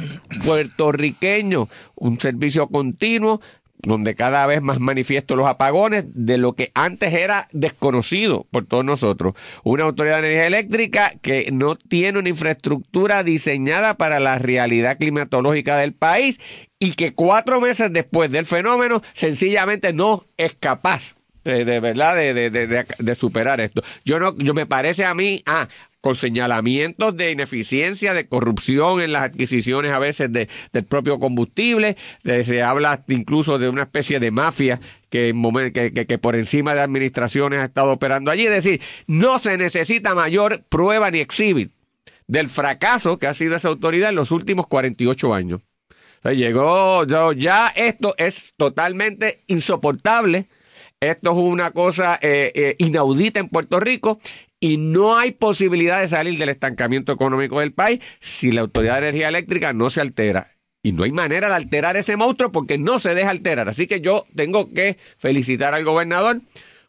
puertorriqueños 0.46 1.70
un 1.96 2.20
servicio 2.20 2.68
continuo 2.68 3.42
donde 3.86 4.16
cada 4.16 4.46
vez 4.46 4.62
más 4.62 4.80
manifiesto 4.80 5.36
los 5.36 5.48
apagones 5.48 6.06
de 6.08 6.38
lo 6.38 6.54
que 6.54 6.72
antes 6.74 7.14
era 7.14 7.48
desconocido 7.52 8.48
por 8.52 8.66
todos 8.66 8.84
nosotros. 8.84 9.36
Una 9.64 9.84
autoridad 9.84 10.22
de 10.22 10.28
energía 10.28 10.48
eléctrica 10.48 11.14
que 11.22 11.50
no 11.52 11.76
tiene 11.76 12.20
una 12.20 12.30
infraestructura 12.30 13.24
diseñada 13.24 13.96
para 13.96 14.20
la 14.20 14.40
realidad 14.40 14.98
climatológica 14.98 15.78
del 15.78 15.94
país 15.94 16.38
y 16.80 16.94
que 16.94 17.14
cuatro 17.14 17.62
meses 17.62 17.92
después 17.92 18.32
del 18.32 18.46
fenómeno 18.46 19.02
sencillamente 19.14 19.94
no 19.94 20.26
es 20.38 20.56
capaz 20.56 21.16
de, 21.46 21.64
de 21.64 21.80
verdad 21.80 22.16
de, 22.16 22.34
de, 22.34 22.50
de- 22.50 23.16
superar 23.16 23.62
esto. 23.62 23.82
Yo 24.04 24.20
no, 24.20 24.36
yo 24.38 24.54
me 24.54 24.66
parece 24.66 25.06
a 25.06 25.14
mí, 25.14 25.42
ah, 25.46 25.70
con 26.02 26.16
señalamientos 26.16 27.16
de 27.18 27.32
ineficiencia, 27.32 28.14
de 28.14 28.28
corrupción 28.28 29.02
en 29.02 29.12
las 29.14 29.24
adquisiciones 29.24 29.92
a 29.94 30.00
veces 30.00 30.32
de, 30.32 30.50
del 30.74 30.84
propio 30.84 31.20
combustible, 31.20 31.96
de- 32.24 32.44
se 32.44 32.62
habla 32.62 33.04
incluso 33.08 33.58
de 33.58 33.70
una 33.70 33.84
especie 33.84 34.20
de 34.20 34.32
mafia 34.32 34.80
que, 35.10 35.34
que, 35.74 36.06
que- 36.06 36.18
por 36.18 36.36
encima 36.36 36.74
de 36.76 36.82
administraciones 36.82 37.60
ha 37.60 37.66
estado 37.66 37.92
operando 37.94 38.32
allí. 38.32 38.46
Es 38.46 38.64
decir, 38.64 38.82
no 39.08 39.40
se 39.40 39.58
necesita 39.58 40.14
mayor 40.14 40.64
prueba 40.68 41.10
ni 41.12 41.20
exhibit 41.20 41.72
del 42.28 42.50
fracaso 42.50 43.18
que 43.20 43.28
ha 43.28 43.34
sido 43.36 43.56
esa 43.56 43.68
autoridad 43.70 44.10
en 44.10 44.16
los 44.16 44.32
últimos 44.32 44.68
48 44.68 45.34
años. 45.34 45.62
O 45.92 46.22
sea, 46.24 46.34
llegó, 46.34 47.04
ya 47.34 47.68
esto 47.76 48.16
es 48.18 48.46
totalmente 48.58 49.44
insoportable. 49.46 50.48
Esto 51.10 51.32
es 51.32 51.38
una 51.38 51.72
cosa 51.72 52.18
eh, 52.22 52.52
eh, 52.56 52.76
inaudita 52.80 53.40
en 53.40 53.50
Puerto 53.50 53.80
Rico 53.80 54.20
y 54.60 54.78
no 54.78 55.18
hay 55.18 55.32
posibilidad 55.32 56.02
de 56.02 56.08
salir 56.08 56.40
del 56.40 56.50
estancamiento 56.50 57.12
económico 57.12 57.60
del 57.60 57.74
país 57.74 58.02
si 58.20 58.52
la 58.52 58.62
Autoridad 58.62 58.94
de 58.96 59.10
Energía 59.10 59.28
Eléctrica 59.30 59.74
no 59.74 59.90
se 59.90 60.02
altera. 60.02 60.52
Y 60.82 60.92
no 60.92 61.04
hay 61.04 61.12
manera 61.12 61.50
de 61.50 61.56
alterar 61.56 61.98
ese 61.98 62.16
monstruo 62.16 62.52
porque 62.52 62.78
no 62.78 63.00
se 63.00 63.16
deja 63.16 63.32
alterar. 63.32 63.70
Así 63.70 63.88
que 63.88 64.02
yo 64.02 64.26
tengo 64.36 64.72
que 64.72 64.98
felicitar 65.18 65.74
al 65.74 65.84
gobernador 65.84 66.42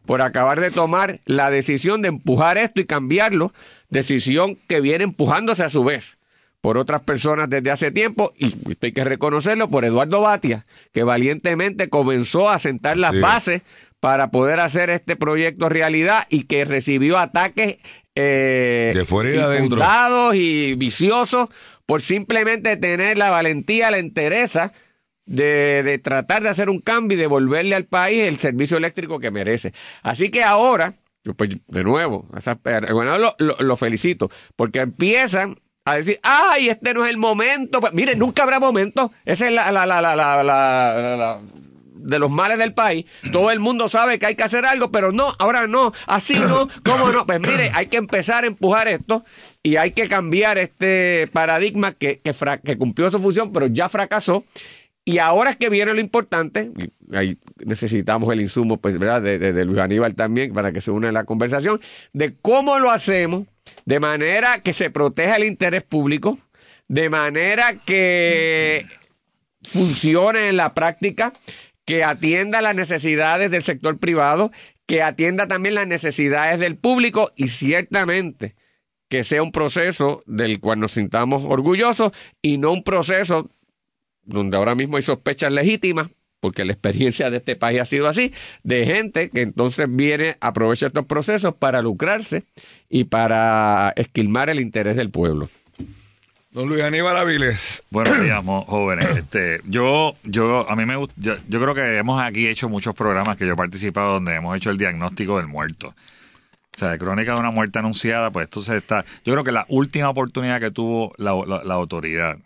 por 0.04 0.20
acabar 0.22 0.60
de 0.60 0.70
tomar 0.70 1.20
la 1.24 1.50
decisión 1.50 2.02
de 2.02 2.08
empujar 2.08 2.58
esto 2.58 2.80
y 2.80 2.84
cambiarlo, 2.84 3.52
decisión 3.88 4.58
que 4.68 4.80
viene 4.80 5.04
empujándose 5.04 5.64
a 5.64 5.70
su 5.70 5.82
vez 5.82 6.18
por 6.60 6.78
otras 6.78 7.02
personas 7.02 7.48
desde 7.48 7.70
hace 7.70 7.92
tiempo, 7.92 8.32
y 8.36 8.52
hay 8.82 8.92
que 8.92 9.04
reconocerlo 9.04 9.68
por 9.68 9.84
Eduardo 9.84 10.20
Batia, 10.20 10.64
que 10.92 11.04
valientemente 11.04 11.88
comenzó 11.88 12.50
a 12.50 12.58
sentar 12.58 12.96
las 12.96 13.12
Sí. 13.12 13.20
bases 13.20 13.62
para 14.00 14.30
poder 14.30 14.60
hacer 14.60 14.90
este 14.90 15.16
proyecto 15.16 15.68
realidad 15.68 16.26
y 16.28 16.44
que 16.44 16.64
recibió 16.64 17.18
ataques 17.18 17.78
eh, 18.14 18.92
De 18.94 19.04
fuera 19.04 19.30
y 19.30 19.34
y 20.34 20.74
viciosos 20.74 21.48
por 21.86 22.02
simplemente 22.02 22.76
tener 22.76 23.16
la 23.18 23.30
valentía, 23.30 23.90
la 23.90 23.98
entereza 23.98 24.72
de, 25.26 25.82
de 25.82 25.98
tratar 25.98 26.42
de 26.42 26.48
hacer 26.48 26.70
un 26.70 26.80
cambio 26.80 27.16
y 27.16 27.20
devolverle 27.20 27.74
al 27.74 27.84
país 27.84 28.22
el 28.22 28.38
servicio 28.38 28.76
eléctrico 28.76 29.18
que 29.18 29.30
merece. 29.30 29.72
Así 30.02 30.30
que 30.30 30.42
ahora, 30.42 30.94
pues 31.36 31.50
de 31.66 31.84
nuevo, 31.84 32.26
gobernador 32.92 33.20
lo, 33.20 33.34
lo- 33.38 33.56
lo 33.58 33.76
felicito, 33.76 34.30
porque 34.56 34.80
empiezan 34.80 35.58
a 35.84 35.96
decir, 35.96 36.18
ay, 36.22 36.68
este 36.68 36.94
no 36.94 37.04
es 37.04 37.10
el 37.10 37.16
momento. 37.18 37.80
Pues, 37.80 37.92
mire, 37.92 38.16
nunca 38.16 38.42
habrá 38.44 38.58
momento. 38.60 39.12
Esa 39.24 39.46
es 39.46 39.52
la, 39.52 39.70
la, 39.70 39.86
la, 39.86 40.00
la, 40.00 40.16
la, 40.16 40.42
la- 40.42 40.42
la- 40.44 41.16
la- 41.16 41.40
de 42.06 42.18
los 42.18 42.30
males 42.30 42.58
del 42.58 42.72
país. 42.74 43.06
Todo 43.32 43.50
el 43.50 43.60
mundo 43.60 43.88
sabe 43.88 44.18
que 44.18 44.26
hay 44.26 44.34
que 44.36 44.42
hacer 44.44 44.64
algo, 44.64 44.90
pero 44.90 45.12
no, 45.12 45.32
ahora 45.38 45.66
no, 45.66 45.92
así 46.06 46.34
no, 46.38 46.68
¿cómo 46.84 47.10
no? 47.10 47.26
Pues 47.26 47.40
mire, 47.40 47.70
hay 47.74 47.86
que 47.86 47.96
empezar 47.96 48.44
a 48.44 48.46
empujar 48.46 48.88
esto 48.88 49.24
y 49.62 49.76
hay 49.76 49.92
que 49.92 50.08
cambiar 50.08 50.58
este 50.58 51.28
paradigma 51.32 51.92
que, 51.92 52.20
que, 52.20 52.32
fra- 52.32 52.58
cumplió 52.78 53.10
su 53.10 53.18
función, 53.18 53.52
pero 53.52 53.66
ya 53.66 53.88
fracasó. 53.88 54.44
Y 55.08 55.18
ahora 55.18 55.50
es 55.50 55.56
que 55.56 55.68
viene 55.68 55.94
lo 55.94 56.00
importante, 56.00 56.72
ahí 57.12 57.38
necesitamos 57.64 58.32
el 58.32 58.40
insumo, 58.40 58.78
pues, 58.78 58.98
¿verdad? 58.98 59.22
De, 59.22 59.38
de- 59.38 59.52
de 59.52 59.64
Luis 59.64 59.78
Aníbal 59.78 60.16
también, 60.16 60.52
para 60.52 60.72
que 60.72 60.80
se 60.80 60.90
une 60.90 61.06
a 61.06 61.12
la 61.12 61.22
conversación, 61.22 61.80
de 62.12 62.34
cómo 62.42 62.80
lo 62.80 62.90
hacemos 62.90 63.44
de 63.84 64.00
manera 64.00 64.62
que 64.62 64.72
se 64.72 64.90
proteja 64.90 65.36
el 65.36 65.44
interés 65.44 65.84
público, 65.84 66.38
de 66.88 67.08
manera 67.08 67.76
que 67.84 68.84
funcione 69.62 70.48
en 70.48 70.56
la 70.56 70.74
práctica, 70.74 71.32
que 71.86 72.04
atienda 72.04 72.60
las 72.60 72.74
necesidades 72.74 73.50
del 73.50 73.62
sector 73.62 73.98
privado, 73.98 74.50
que 74.84 75.02
atienda 75.02 75.46
también 75.46 75.74
las 75.74 75.86
necesidades 75.86 76.60
del 76.60 76.76
público 76.76 77.32
y 77.36 77.48
ciertamente 77.48 78.54
que 79.08 79.24
sea 79.24 79.42
un 79.42 79.52
proceso 79.52 80.22
del 80.26 80.60
cual 80.60 80.80
nos 80.80 80.92
sintamos 80.92 81.44
orgullosos 81.44 82.12
y 82.42 82.58
no 82.58 82.72
un 82.72 82.82
proceso 82.82 83.50
donde 84.22 84.56
ahora 84.56 84.74
mismo 84.74 84.96
hay 84.96 85.04
sospechas 85.04 85.52
legítimas, 85.52 86.10
porque 86.40 86.64
la 86.64 86.72
experiencia 86.72 87.30
de 87.30 87.36
este 87.36 87.54
país 87.54 87.80
ha 87.80 87.84
sido 87.84 88.08
así, 88.08 88.32
de 88.64 88.84
gente 88.84 89.30
que 89.30 89.42
entonces 89.42 89.86
viene, 89.88 90.36
aprovecha 90.40 90.88
estos 90.88 91.06
procesos 91.06 91.54
para 91.54 91.80
lucrarse 91.82 92.42
y 92.88 93.04
para 93.04 93.92
esquilmar 93.94 94.50
el 94.50 94.60
interés 94.60 94.96
del 94.96 95.10
pueblo. 95.10 95.48
Don 96.56 96.70
Luis 96.70 96.82
Aníbal 96.82 97.18
Aviles. 97.18 97.82
Buenos 97.90 98.18
días, 98.18 98.42
jóvenes. 98.66 99.04
Este, 99.18 99.60
yo, 99.66 100.16
yo, 100.24 100.64
a 100.70 100.74
mí 100.74 100.86
me 100.86 100.96
gusta, 100.96 101.12
yo, 101.18 101.34
yo 101.48 101.60
creo 101.60 101.74
que 101.74 101.98
hemos 101.98 102.18
aquí 102.18 102.48
hecho 102.48 102.70
muchos 102.70 102.94
programas 102.94 103.36
que 103.36 103.46
yo 103.46 103.52
he 103.52 103.56
participado 103.56 104.14
donde 104.14 104.34
hemos 104.36 104.56
hecho 104.56 104.70
el 104.70 104.78
diagnóstico 104.78 105.36
del 105.36 105.48
muerto. 105.48 105.88
O 105.88 106.78
sea, 106.78 106.88
de 106.92 106.98
crónica 106.98 107.34
de 107.34 107.40
una 107.40 107.50
muerte 107.50 107.78
anunciada, 107.78 108.30
pues 108.30 108.44
esto 108.44 108.62
se 108.62 108.78
está. 108.78 109.04
Yo 109.26 109.34
creo 109.34 109.44
que 109.44 109.52
la 109.52 109.66
última 109.68 110.08
oportunidad 110.08 110.58
que 110.58 110.70
tuvo 110.70 111.12
la, 111.18 111.34
la- 111.46 111.62
la 111.62 111.74
autoridad 111.74 112.38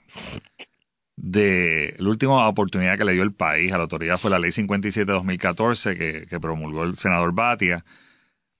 de 1.14 1.94
la 1.98 2.08
última 2.08 2.48
oportunidad 2.48 2.98
que 2.98 3.04
le 3.04 3.12
dio 3.12 3.22
el 3.22 3.32
país 3.32 3.72
a 3.72 3.76
la 3.76 3.84
autoridad 3.84 4.18
fue 4.18 4.32
la 4.32 4.40
ley 4.40 4.50
57 4.50 5.06
de 5.06 5.12
2014 5.12 5.96
que, 5.96 6.26
que 6.28 6.40
promulgó 6.40 6.82
el 6.82 6.96
senador 6.96 7.32
Batia 7.32 7.84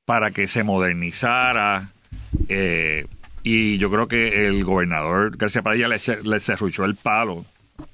para 0.05 0.31
que 0.31 0.47
se 0.47 0.63
modernizara 0.63 1.91
eh, 2.49 3.07
y 3.43 3.79
yo 3.79 3.91
creo 3.91 4.09
que 4.09 4.47
el 4.47 4.65
gobernador 4.65 5.37
García 5.37 5.63
Padilla 5.63 5.89
le, 5.89 5.99
le 6.23 6.41
serruchó 6.41 6.85
el 6.85 6.95
palo. 6.97 7.45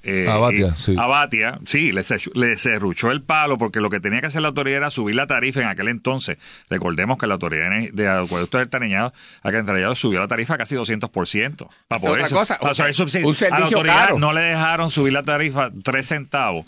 eh, 0.03 0.27
A 0.29 0.37
Batia, 0.37 0.73
y- 0.77 0.81
sí. 0.81 0.95
A 0.99 1.07
Batia, 1.07 1.59
sí, 1.65 1.91
le, 1.93 2.57
serruchó 2.57 3.09
el 3.11 3.21
palo 3.21 3.57
porque 3.57 3.79
lo 3.79 3.89
que 3.89 3.99
tenía 4.01 4.19
que 4.19 4.27
hacer 4.27 4.41
la 4.41 4.49
autoridad 4.49 4.77
era 4.77 4.89
subir 4.89 5.15
la 5.15 5.27
tarifa 5.27 5.61
en 5.61 5.67
aquel 5.69 5.87
entonces. 5.87 6.37
Recordemos 6.69 7.17
que 7.17 7.27
la 7.27 7.35
autoridad 7.35 7.69
de- 7.69 7.91
de 7.93 8.07
acueductos 8.09 8.59
del 8.59 8.69
Taneñado, 8.69 9.13
Taneñado 9.43 9.95
subió 9.95 10.19
la 10.19 10.27
tarifa 10.27 10.57
casi 10.57 10.75
200%. 10.75 11.69
Para 11.87 12.01
poder, 12.01 12.25
otra 12.25 12.37
cosa, 12.37 12.57
para 12.59 12.71
o 12.71 12.75
sea, 12.75 12.83
poder 12.83 12.93
subsidiar. 12.95 13.25
un 13.27 13.35
a 13.53 13.59
la 13.59 13.65
autoridad 13.65 13.95
caro. 14.07 14.19
no 14.19 14.33
le 14.33 14.41
dejaron 14.41 14.91
subir 14.91 15.13
la 15.13 15.23
tarifa 15.23 15.71
tres 15.83 16.07
centavos 16.07 16.65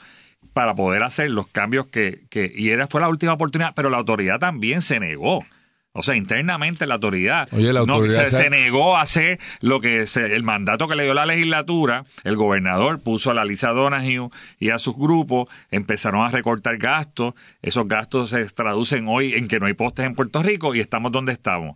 para 0.53 0.73
poder 0.75 1.03
hacer 1.03 1.29
los 1.29 1.47
cambios 1.47 1.87
que, 1.87 2.21
que 2.29 2.51
y 2.55 2.69
era 2.69 2.87
fue 2.87 3.01
la 3.01 3.09
última 3.09 3.33
oportunidad, 3.33 3.73
pero 3.75 3.89
la 3.89 3.97
autoridad 3.97 4.39
también 4.39 4.81
se 4.81 4.99
negó. 4.99 5.45
O 5.91 6.03
sea, 6.03 6.15
internamente 6.15 6.85
la 6.85 6.95
autoridad, 6.95 7.49
Oye, 7.51 7.73
la 7.73 7.83
no, 7.83 7.95
autoridad 7.95 8.25
se- 8.27 8.43
se 8.43 8.49
negó 8.51 8.95
a 8.95 9.01
hacer 9.01 9.39
lo 9.59 9.81
que 9.81 10.05
se- 10.05 10.35
el 10.35 10.43
mandato 10.43 10.87
que 10.87 10.95
le 10.95 11.03
dio 11.03 11.13
la 11.15 11.25
legislatura. 11.25 12.05
El 12.23 12.35
gobernador 12.35 12.99
puso 13.01 13.31
a 13.31 13.33
la 13.33 13.43
Lisa 13.43 13.69
Donahue 13.69 14.29
y 14.59 14.69
a 14.69 14.77
sus 14.77 14.95
grupos, 14.95 15.47
empezaron 15.71 16.21
a 16.25 16.29
recortar 16.29 16.77
gastos. 16.77 17.33
Esos 17.63 17.87
gastos 17.87 18.29
se 18.29 18.45
traducen 18.45 19.05
hoy 19.07 19.33
en 19.33 19.47
que 19.47 19.59
no 19.59 19.65
hay 19.65 19.73
postes 19.73 20.05
en 20.05 20.13
Puerto 20.15 20.43
Rico 20.43 20.75
y 20.75 20.79
estamos 20.79 21.11
donde 21.11 21.31
estamos. 21.33 21.75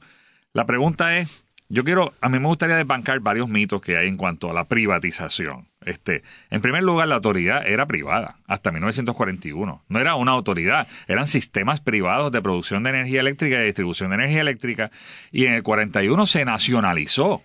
La 0.53 0.65
pregunta 0.65 1.17
es, 1.17 1.42
yo 1.69 1.83
quiero, 1.83 2.13
a 2.21 2.29
mí 2.29 2.39
me 2.39 2.47
gustaría 2.47 2.75
desbancar 2.75 3.19
varios 3.19 3.49
mitos 3.49 3.81
que 3.81 3.97
hay 3.97 4.07
en 4.07 4.17
cuanto 4.17 4.49
a 4.49 4.53
la 4.53 4.67
privatización. 4.67 5.67
Este, 5.85 6.23
en 6.49 6.61
primer 6.61 6.83
lugar, 6.83 7.07
la 7.07 7.15
autoridad 7.15 7.65
era 7.67 7.85
privada 7.85 8.37
hasta 8.47 8.71
1941. 8.71 9.83
No 9.87 9.99
era 9.99 10.15
una 10.15 10.31
autoridad, 10.31 10.87
eran 11.07 11.27
sistemas 11.27 11.81
privados 11.81 12.31
de 12.31 12.41
producción 12.41 12.83
de 12.83 12.91
energía 12.91 13.21
eléctrica 13.21 13.55
y 13.55 13.59
de 13.59 13.65
distribución 13.65 14.09
de 14.09 14.15
energía 14.15 14.41
eléctrica. 14.41 14.91
Y 15.31 15.45
en 15.45 15.53
el 15.53 15.63
41 15.63 16.25
se 16.25 16.45
nacionalizó 16.45 17.41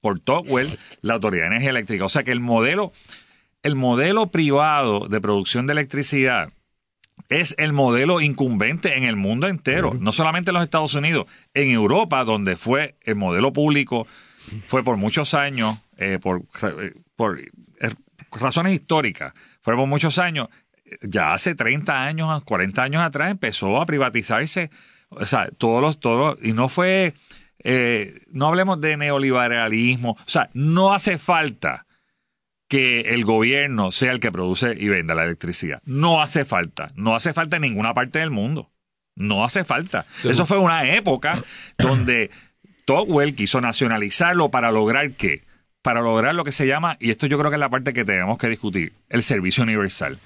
por 0.00 0.20
Tocqueville 0.20 0.78
la 1.02 1.14
autoridad 1.14 1.44
de 1.44 1.48
energía 1.48 1.70
eléctrica. 1.70 2.04
O 2.04 2.08
sea 2.08 2.22
que 2.22 2.32
el 2.32 2.40
modelo, 2.40 2.92
el 3.62 3.74
modelo 3.74 4.30
privado 4.30 5.08
de 5.08 5.20
producción 5.20 5.66
de 5.66 5.72
electricidad 5.72 6.52
es 7.28 7.54
el 7.58 7.72
modelo 7.72 8.20
incumbente 8.20 8.96
en 8.96 9.04
el 9.04 9.16
mundo 9.16 9.48
entero, 9.48 9.94
no 9.98 10.12
solamente 10.12 10.50
en 10.50 10.54
los 10.54 10.64
Estados 10.64 10.94
Unidos, 10.94 11.26
en 11.54 11.70
Europa, 11.70 12.24
donde 12.24 12.56
fue 12.56 12.96
el 13.02 13.16
modelo 13.16 13.52
público, 13.52 14.06
fue 14.66 14.82
por 14.82 14.96
muchos 14.96 15.34
años, 15.34 15.78
eh, 15.98 16.18
por, 16.20 16.42
eh, 16.62 16.94
por 17.16 17.38
razones 18.32 18.74
históricas, 18.74 19.34
fue 19.60 19.76
por 19.76 19.86
muchos 19.86 20.18
años, 20.18 20.48
ya 21.02 21.34
hace 21.34 21.54
30 21.54 22.04
años, 22.04 22.42
40 22.44 22.82
años 22.82 23.02
atrás 23.02 23.30
empezó 23.30 23.80
a 23.80 23.86
privatizarse, 23.86 24.70
o 25.10 25.26
sea, 25.26 25.50
todos 25.58 25.82
los, 25.82 26.00
todos, 26.00 26.38
y 26.42 26.52
no 26.52 26.70
fue, 26.70 27.12
eh, 27.62 28.22
no 28.30 28.46
hablemos 28.46 28.80
de 28.80 28.96
neoliberalismo, 28.96 30.12
o 30.12 30.28
sea, 30.30 30.48
no 30.54 30.94
hace 30.94 31.18
falta 31.18 31.84
que 32.68 33.00
el 33.14 33.24
gobierno 33.24 33.90
sea 33.90 34.12
el 34.12 34.20
que 34.20 34.30
produce 34.30 34.76
y 34.78 34.88
venda 34.88 35.14
la 35.14 35.24
electricidad. 35.24 35.80
No 35.84 36.20
hace 36.20 36.44
falta. 36.44 36.92
No 36.94 37.14
hace 37.16 37.32
falta 37.32 37.56
en 37.56 37.62
ninguna 37.62 37.94
parte 37.94 38.18
del 38.18 38.30
mundo. 38.30 38.70
No 39.16 39.44
hace 39.44 39.64
falta. 39.64 40.06
Eso 40.22 40.46
fue 40.46 40.58
una 40.58 40.92
época 40.94 41.42
donde 41.78 42.30
Tocqueville 42.84 43.34
quiso 43.34 43.60
nacionalizarlo 43.60 44.50
para 44.50 44.70
lograr 44.70 45.10
qué? 45.12 45.42
Para 45.82 46.02
lograr 46.02 46.34
lo 46.34 46.44
que 46.44 46.52
se 46.52 46.66
llama, 46.66 46.96
y 47.00 47.10
esto 47.10 47.26
yo 47.26 47.38
creo 47.38 47.50
que 47.50 47.56
es 47.56 47.60
la 47.60 47.68
parte 47.70 47.92
que 47.92 48.04
tenemos 48.04 48.36
que 48.38 48.48
discutir, 48.48 48.92
el 49.08 49.22
servicio 49.22 49.62
universal. 49.62 50.18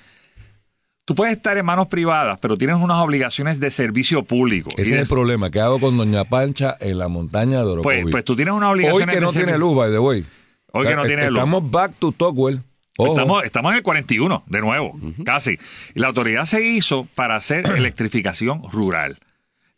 Tú 1.05 1.15
puedes 1.15 1.37
estar 1.37 1.57
en 1.59 1.65
manos 1.65 1.89
privadas, 1.89 2.39
pero 2.41 2.57
tienes 2.57 2.77
unas 2.77 2.99
obligaciones 2.99 3.59
de 3.61 3.71
servicio 3.71 4.23
público. 4.25 4.71
Ese 4.77 4.95
es 4.95 5.01
el 5.03 5.07
problema 5.09 5.51
que 5.51 5.61
hago 5.61 5.81
con 5.81 5.97
Doña 5.97 6.25
Pancha 6.25 6.77
en 6.81 6.99
la 6.99 7.09
montaña 7.09 7.59
de 7.59 7.65
Orocovi. 7.65 8.03
pues, 8.03 8.11
pues 8.13 8.25
tú 8.25 8.37
tienes 8.37 8.55
unas 8.55 8.69
Hoy 8.71 8.75
obligaciones 8.85 9.15
que 9.17 9.21
no 9.21 9.33
tiene 9.33 9.53
servicio- 9.53 9.59
luz, 9.59 9.77
by 9.77 9.91
the 9.91 9.99
way. 9.99 10.25
Hoy 10.73 10.87
que 10.87 10.97
no 10.97 11.05
tiene 11.05 11.27
luz. 11.29 11.39
Estamos 11.39 11.71
back 11.71 11.95
to 11.99 12.13
Tocqueville. 12.13 12.61
Estamos, 12.99 13.45
estamos 13.45 13.73
en 13.73 13.79
el 13.79 13.83
41, 13.83 14.45
de 14.47 14.61
nuevo, 14.61 14.99
casi. 15.25 15.59
La 15.95 16.09
autoridad 16.09 16.45
se 16.45 16.63
hizo 16.63 17.07
para 17.15 17.37
hacer 17.37 17.65
electrificación 17.77 18.63
rural. 18.71 19.19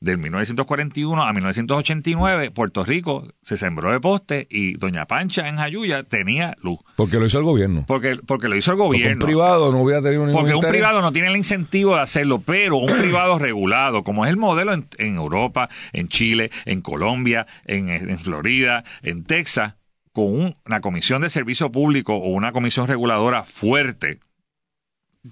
Del 0.01 0.19
1941 0.19 1.23
a 1.25 1.33
1989, 1.33 2.51
Puerto 2.51 2.85
Rico 2.85 3.27
se 3.41 3.57
sembró 3.57 3.91
de 3.91 4.01
poste 4.01 4.47
y 4.51 4.75
Doña 4.75 5.07
Pancha 5.07 5.49
en 5.49 5.57
Jayuya 5.57 6.03
tenía 6.03 6.55
luz. 6.61 6.81
Porque 6.97 7.19
lo 7.19 7.25
hizo 7.25 7.39
el 7.39 7.45
gobierno. 7.45 7.85
Porque, 7.87 8.19
porque 8.27 8.49
lo 8.49 8.57
hizo 8.57 8.73
el 8.73 8.77
Porque 8.77 8.97
un 8.97 9.03
gobierno. 9.03 9.25
privado 9.25 9.73
no 9.73 9.81
hubiera 9.81 10.03
tenido 10.03 10.27
ningún 10.27 10.43
Porque 10.43 10.55
un 10.55 10.61
privado 10.61 11.01
no 11.01 11.11
tiene 11.11 11.29
el 11.29 11.37
incentivo 11.37 11.95
de 11.95 12.03
hacerlo, 12.03 12.41
pero 12.45 12.77
un 12.77 12.93
privado 12.99 13.39
regulado, 13.39 14.05
como 14.05 14.27
es 14.27 14.31
el 14.31 14.37
modelo 14.37 14.75
en, 14.75 14.87
en 14.99 15.17
Europa, 15.17 15.71
en 15.95 16.09
Chile, 16.09 16.51
en 16.67 16.83
Colombia, 16.83 17.47
en, 17.65 17.89
en 17.89 18.19
Florida, 18.19 18.85
en 19.03 19.25
Texas, 19.25 19.75
con 20.15 20.25
un- 20.27 20.57
una 20.65 20.81
comisión 20.81 21.21
de 21.21 21.29
servicio 21.29 21.71
público 21.71 22.15
o 22.15 22.29
una 22.29 22.53
comisión 22.53 22.87
reguladora 22.89 23.45
fuerte, 23.45 24.21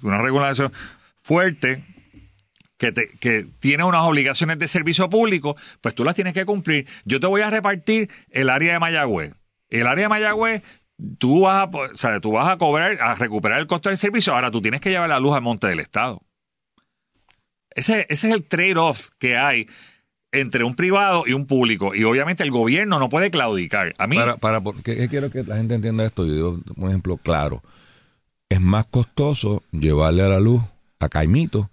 una 0.03 0.21
regulación 0.21 0.73
fuerte, 1.23 1.85
que, 2.77 2.91
te, 2.91 3.09
que 3.21 3.47
tiene 3.61 3.85
unas 3.85 4.03
obligaciones 4.03 4.59
de 4.59 4.67
servicio 4.67 5.09
público, 5.09 5.57
pues 5.81 5.95
tú 5.95 6.05
las 6.05 6.17
tienes 6.17 6.35
que 6.35 6.45
cumplir. 6.45 6.89
Yo 7.05 7.21
te 7.21 7.29
voy 7.29 7.41
a 7.43 7.49
repartir 7.51 8.11
el 8.29 8.51
área 8.51 8.73
de 8.73 8.79
Mayagüez. 8.81 9.35
El 9.71 9.87
área 9.87 10.07
de 10.07 10.09
Mayagüez, 10.09 10.63
tú 11.19 11.43
vas 11.43 11.63
a, 11.63 11.65
o 11.77 11.95
sea, 11.95 12.19
tú 12.19 12.33
vas 12.33 12.49
a 12.49 12.59
cobrar, 12.59 13.01
a 13.01 13.15
recuperar 13.15 13.61
el 13.61 13.69
costo 13.69 13.89
del 13.89 13.99
servicio, 13.99 14.35
ahora 14.35 14.51
tú 14.51 14.61
tienes 14.61 14.81
que 14.81 14.91
llevar 14.91 15.09
la 15.09 15.21
luz 15.21 15.33
al 15.37 15.43
monte 15.43 15.69
del 15.69 15.79
Estado. 15.79 16.23
Ese, 17.71 18.05
ese 18.11 18.29
es 18.29 18.35
el 18.35 18.45
trade-off 18.49 19.11
que 19.19 19.37
hay 19.39 19.69
entre 20.33 20.65
un 20.65 20.75
privado 20.75 21.25
y 21.27 21.35
un 21.35 21.47
público. 21.47 21.95
Y 21.95 22.05
obviamente 22.05 22.43
el 22.43 22.51
gobierno 22.51 22.99
no 22.99 23.09
puede 23.09 23.31
claudicar. 23.31 23.95
A 23.99 24.07
mí, 24.07 24.17
Para, 24.17 24.37
para, 24.39 24.61
porque 24.61 25.09
quiero 25.09 25.31
que 25.31 25.45
la 25.45 25.57
gente 25.57 25.75
entienda 25.75 26.05
esto. 26.05 26.27
Yo 26.27 26.33
digo 26.33 26.61
un 26.77 26.89
ejemplo 26.89 27.19
claro. 27.19 27.63
Es 28.49 28.61
más 28.61 28.87
costoso 28.87 29.63
llevarle 29.71 30.23
a 30.23 30.29
la 30.29 30.41
luz 30.41 30.63
a 30.99 31.09
Caimito 31.09 31.71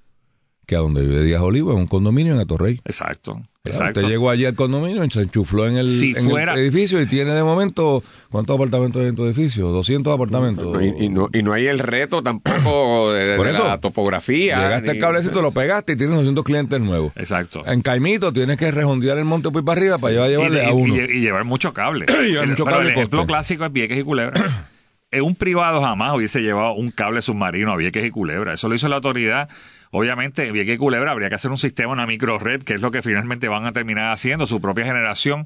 que 0.65 0.75
a 0.75 0.79
donde 0.79 1.01
vive 1.01 1.23
Díaz 1.23 1.41
Olivo, 1.41 1.71
en 1.71 1.79
un 1.79 1.87
condominio 1.87 2.35
en 2.35 2.39
Atorrey. 2.39 2.79
exacto, 2.85 3.41
exacto. 3.65 3.99
Usted 3.99 4.09
llegó 4.11 4.29
allí 4.29 4.45
al 4.45 4.55
condominio 4.55 5.03
y 5.03 5.09
se 5.09 5.21
enchufló 5.21 5.67
en 5.67 5.77
el, 5.77 5.89
Si 5.89 6.11
en 6.11 6.17
el 6.25 6.29
fuera- 6.29 6.55
edificio 6.55 7.01
y 7.01 7.05
tiene 7.05 7.31
de 7.31 7.43
momento, 7.43 8.03
¿cuántos 8.31 8.55
apartamentos 8.55 9.01
hay 9.01 9.09
en 9.09 9.15
tu 9.15 9.25
edificio? 9.25 9.67
200 9.67 10.13
apartamentos. 10.13 10.81
Y, 10.83 11.05
y 11.05 11.09
no, 11.09 11.29
y 11.33 11.43
no 11.43 11.53
hay 11.53 11.67
el 11.67 11.79
reto 11.79 12.23
tampoco 12.23 13.11
de, 13.13 13.25
de- 13.25 13.37
Por 13.37 13.45
de 13.47 13.51
eso, 13.53 13.67
la 13.67 13.79
topografía. 13.79 14.55
Llegaste 14.63 14.91
ni- 14.91 14.97
el 14.97 14.99
cablecito, 15.03 15.41
lo 15.41 15.51
pegaste 15.51 15.93
y 15.93 15.95
tienes 15.97 16.15
200 16.15 16.43
clientes 16.43 16.79
nuevos. 16.79 17.11
Exacto. 17.15 17.63
En 17.65 17.81
Caimito 17.81 18.31
tienes 18.33 18.57
que 18.57 18.71
rejondear 18.71 19.17
el 19.17 19.25
monte 19.25 19.51
por 19.51 19.63
para 19.65 19.79
arriba 19.79 19.97
para 19.97 20.13
llevar, 20.13 20.29
llevarle 20.29 20.63
y, 20.63 20.65
a 20.67 20.73
uno. 20.73 20.95
y- 20.95 20.99
y 21.17 21.19
llevar 21.21 21.43
mucho 21.45 21.73
cable. 21.73 22.05
llevar 22.27 22.43
El- 22.45 22.49
mucho 22.51 22.63
pero 22.65 22.77
cable 22.77 22.89
el 22.91 22.95
y 22.95 22.97
ejemplo 22.97 23.19
coste. 23.19 23.31
clásico 23.33 23.65
es 23.65 23.73
Vieques 23.73 23.99
y 23.99 24.03
Culebra. 24.03 24.33
En 25.11 25.23
un 25.23 25.33
privado 25.33 25.81
jamás 25.81 26.15
hubiese 26.15 26.39
llevado 26.39 26.73
un 26.75 26.91
cable 26.91 27.23
submarino 27.23 27.71
a 27.71 27.75
Vieques 27.77 28.05
y 28.05 28.11
Culebra. 28.11 28.53
Eso 28.53 28.69
lo 28.69 28.75
hizo 28.75 28.87
la 28.89 28.97
autoridad. 28.97 29.49
Obviamente, 29.91 30.47
en 30.47 30.53
Vieques 30.53 30.75
y 30.75 30.77
Culebra 30.77 31.11
habría 31.11 31.29
que 31.29 31.35
hacer 31.35 31.51
un 31.51 31.57
sistema, 31.57 31.93
una 31.93 32.05
microred, 32.05 32.63
que 32.63 32.75
es 32.75 32.81
lo 32.81 32.91
que 32.91 33.01
finalmente 33.01 33.47
van 33.47 33.65
a 33.65 33.73
terminar 33.73 34.11
haciendo, 34.11 34.45
su 34.45 34.61
propia 34.61 34.85
generación, 34.85 35.45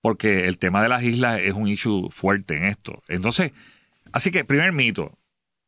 porque 0.00 0.46
el 0.46 0.58
tema 0.58 0.82
de 0.82 0.88
las 0.88 1.02
islas 1.02 1.40
es 1.40 1.54
un 1.54 1.68
issue 1.68 2.08
fuerte 2.10 2.56
en 2.56 2.64
esto. 2.64 3.02
Entonces, 3.08 3.52
así 4.12 4.30
que, 4.30 4.44
primer 4.44 4.72
mito, 4.72 5.18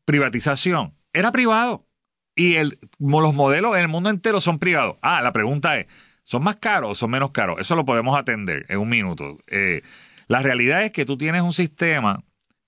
privatización. 0.04 0.94
Era 1.12 1.32
privado. 1.32 1.86
Y 2.34 2.56
los 2.98 3.34
modelos 3.34 3.76
en 3.76 3.82
el 3.82 3.88
mundo 3.88 4.10
entero 4.10 4.40
son 4.40 4.58
privados. 4.58 4.96
Ah, 5.02 5.20
la 5.22 5.32
pregunta 5.32 5.78
es, 5.78 5.86
¿son 6.24 6.42
más 6.42 6.56
caros 6.56 6.92
o 6.92 6.94
son 6.94 7.10
menos 7.10 7.32
caros? 7.32 7.60
Eso 7.60 7.76
lo 7.76 7.84
podemos 7.84 8.18
atender 8.18 8.64
en 8.68 8.78
un 8.78 8.88
minuto. 8.88 9.38
Eh, 9.48 9.82
la 10.26 10.40
realidad 10.42 10.84
es 10.84 10.92
que 10.92 11.04
tú 11.04 11.18
tienes 11.18 11.42
un 11.42 11.52
sistema 11.52 12.24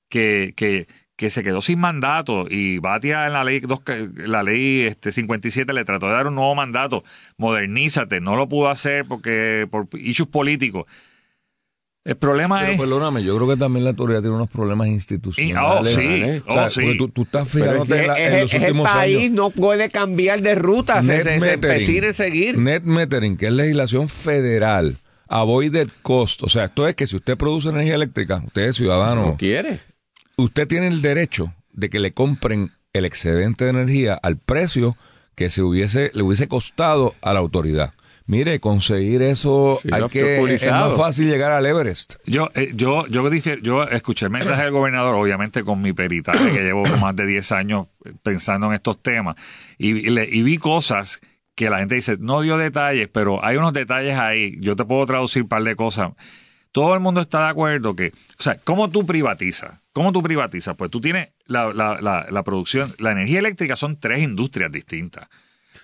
que, 0.09 0.53
que, 0.57 0.89
que 1.17 1.31
se 1.31 1.43
quedó 1.45 1.61
sin 1.61 1.79
mandato 1.79 2.47
y 2.51 2.79
Batia 2.79 3.27
en 3.27 3.33
la 3.35 3.45
ley, 3.45 3.61
dos, 3.61 3.81
la 4.17 4.43
ley 4.43 4.83
este, 4.83 5.13
57 5.13 5.73
le 5.73 5.85
trató 5.85 6.07
de 6.07 6.13
dar 6.13 6.27
un 6.27 6.35
nuevo 6.35 6.55
mandato, 6.55 7.05
modernízate, 7.37 8.21
no 8.21 8.35
lo 8.37 8.49
pudo 8.49 8.69
hacer 8.71 9.05
porque 9.07 9.69
por 9.71 9.89
issues 9.99 10.29
políticos. 10.29 10.87
El 12.05 12.17
problema 12.17 12.59
Pero 12.61 12.73
es... 12.73 12.81
perdóname, 12.81 13.23
yo 13.23 13.37
creo 13.37 13.49
que 13.49 13.57
también 13.57 13.85
la 13.85 13.91
autoridad 13.91 14.21
tiene 14.23 14.35
unos 14.35 14.51
problemas 14.51 14.89
Y- 14.89 14.91
oh, 14.91 14.95
institucionales. 14.95 15.95
sí, 15.95 16.43
O 16.49 16.53
sea, 16.53 16.67
oh, 16.67 16.69
porque 16.75 16.93
sí. 16.93 16.99
tú, 16.99 17.09
tú 17.11 17.23
estás 17.23 17.49
fijándote 17.49 17.95
es 17.95 18.01
en, 18.01 18.07
la- 18.09 18.15
que- 18.17 18.27
en 18.27 18.33
es- 18.35 18.41
los 18.43 18.51
es 18.51 18.55
el 18.55 18.61
últimos 18.63 18.91
país 18.91 19.17
años. 19.19 19.31
no 19.31 19.51
puede 19.51 19.89
cambiar 19.91 20.41
de 20.43 20.55
ruta, 20.57 21.01
se, 21.03 21.07
Net 21.07 21.23
se, 21.25 21.39
metering. 21.39 22.15
seguir. 22.15 22.59
Net 22.59 22.83
metering, 22.83 23.37
que 23.37 23.47
es 23.47 23.53
legislación 23.53 24.09
federal. 24.09 24.97
Avoided 25.29 25.91
cost. 26.03 26.43
O 26.43 26.49
sea, 26.49 26.65
esto 26.65 26.89
es 26.89 26.97
que 26.97 27.07
si 27.07 27.15
usted 27.15 27.37
produce 27.37 27.69
energía 27.69 27.95
eléctrica, 27.95 28.43
usted 28.45 28.63
es 28.63 28.77
ciudadano, 28.77 29.27
No 29.27 29.37
quiere. 29.37 29.79
Usted 30.43 30.67
tiene 30.69 30.89
el 30.89 31.03
derecho 31.03 31.55
de 31.73 31.89
que 31.91 31.99
le 31.99 32.13
compren 32.13 32.73
el 32.93 33.05
excedente 33.05 33.65
de 33.65 33.71
energía 33.71 34.15
al 34.15 34.37
precio 34.37 34.97
que 35.35 35.49
se 35.51 35.63
hubiese, 35.63 36.11
le 36.15 36.23
hubiese 36.23 36.47
costado 36.49 37.15
a 37.23 37.33
la 37.33 37.39
autoridad. 37.41 37.95
Mire, 38.27 38.61
conseguir 38.61 39.21
eso 39.23 39.81
Sí, 39.83 39.89
hay 39.93 40.03
que 40.09 40.55
es 40.55 40.63
más 40.71 40.97
fácil 40.97 41.29
llegar 41.29 41.51
al 41.53 41.67
Everest. 41.67 42.15
Yo, 42.25 42.51
eh, 42.55 42.71
yo, 42.75 43.07
yo, 43.09 43.29
difiero- 43.31 43.61
yo 43.63 43.83
escuché 43.85 44.27
el 44.27 44.31
mensaje 44.31 44.63
del 44.63 44.71
gobernador, 44.71 45.15
obviamente 45.17 45.65
con 45.65 45.83
mi 45.83 45.93
peritaje 45.93 46.53
que 46.53 46.61
llevo 46.63 46.85
más 46.99 47.17
de 47.17 47.27
10 47.27 47.51
años 47.53 47.89
pensando 48.23 48.69
en 48.69 48.75
estos 48.75 49.03
temas, 49.03 49.37
y, 49.77 49.89
y 50.07 50.11
le- 50.11 50.29
y 50.31 50.43
vi 50.43 50.59
cosas 50.59 51.21
que 51.57 51.69
la 51.69 51.79
gente 51.81 51.97
dice, 51.97 52.17
no 52.21 52.41
dio 52.43 52.57
detalles, 52.59 53.09
pero 53.13 53.45
hay 53.45 53.57
unos 53.57 53.73
detalles 53.73 54.17
ahí, 54.17 54.57
yo 54.61 54.77
te 54.77 54.85
puedo 54.85 55.05
traducir 55.05 55.43
un 55.43 55.49
par 55.49 55.65
de 55.65 55.75
cosas. 55.77 56.13
Todo 56.71 56.95
el 56.95 57.01
mundo 57.01 57.21
está 57.21 57.45
de 57.45 57.49
acuerdo 57.51 57.95
que, 57.97 58.13
o 58.39 58.43
sea, 58.43 58.57
¿cómo 58.63 58.89
tú 58.89 59.05
privatizas? 59.05 59.73
¿Cómo 59.93 60.13
tú 60.13 60.23
privatizas? 60.23 60.75
Pues 60.77 60.91
tú 60.91 61.01
tienes 61.01 61.29
la, 61.47 61.73
la, 61.73 61.99
la, 62.01 62.27
la 62.31 62.43
producción, 62.43 62.95
la 62.99 63.13
energía 63.13 63.41
eléctrica 63.41 63.77
son 63.77 63.99
tres 64.01 64.23
industrias 64.23 64.73
distintas. 64.73 65.29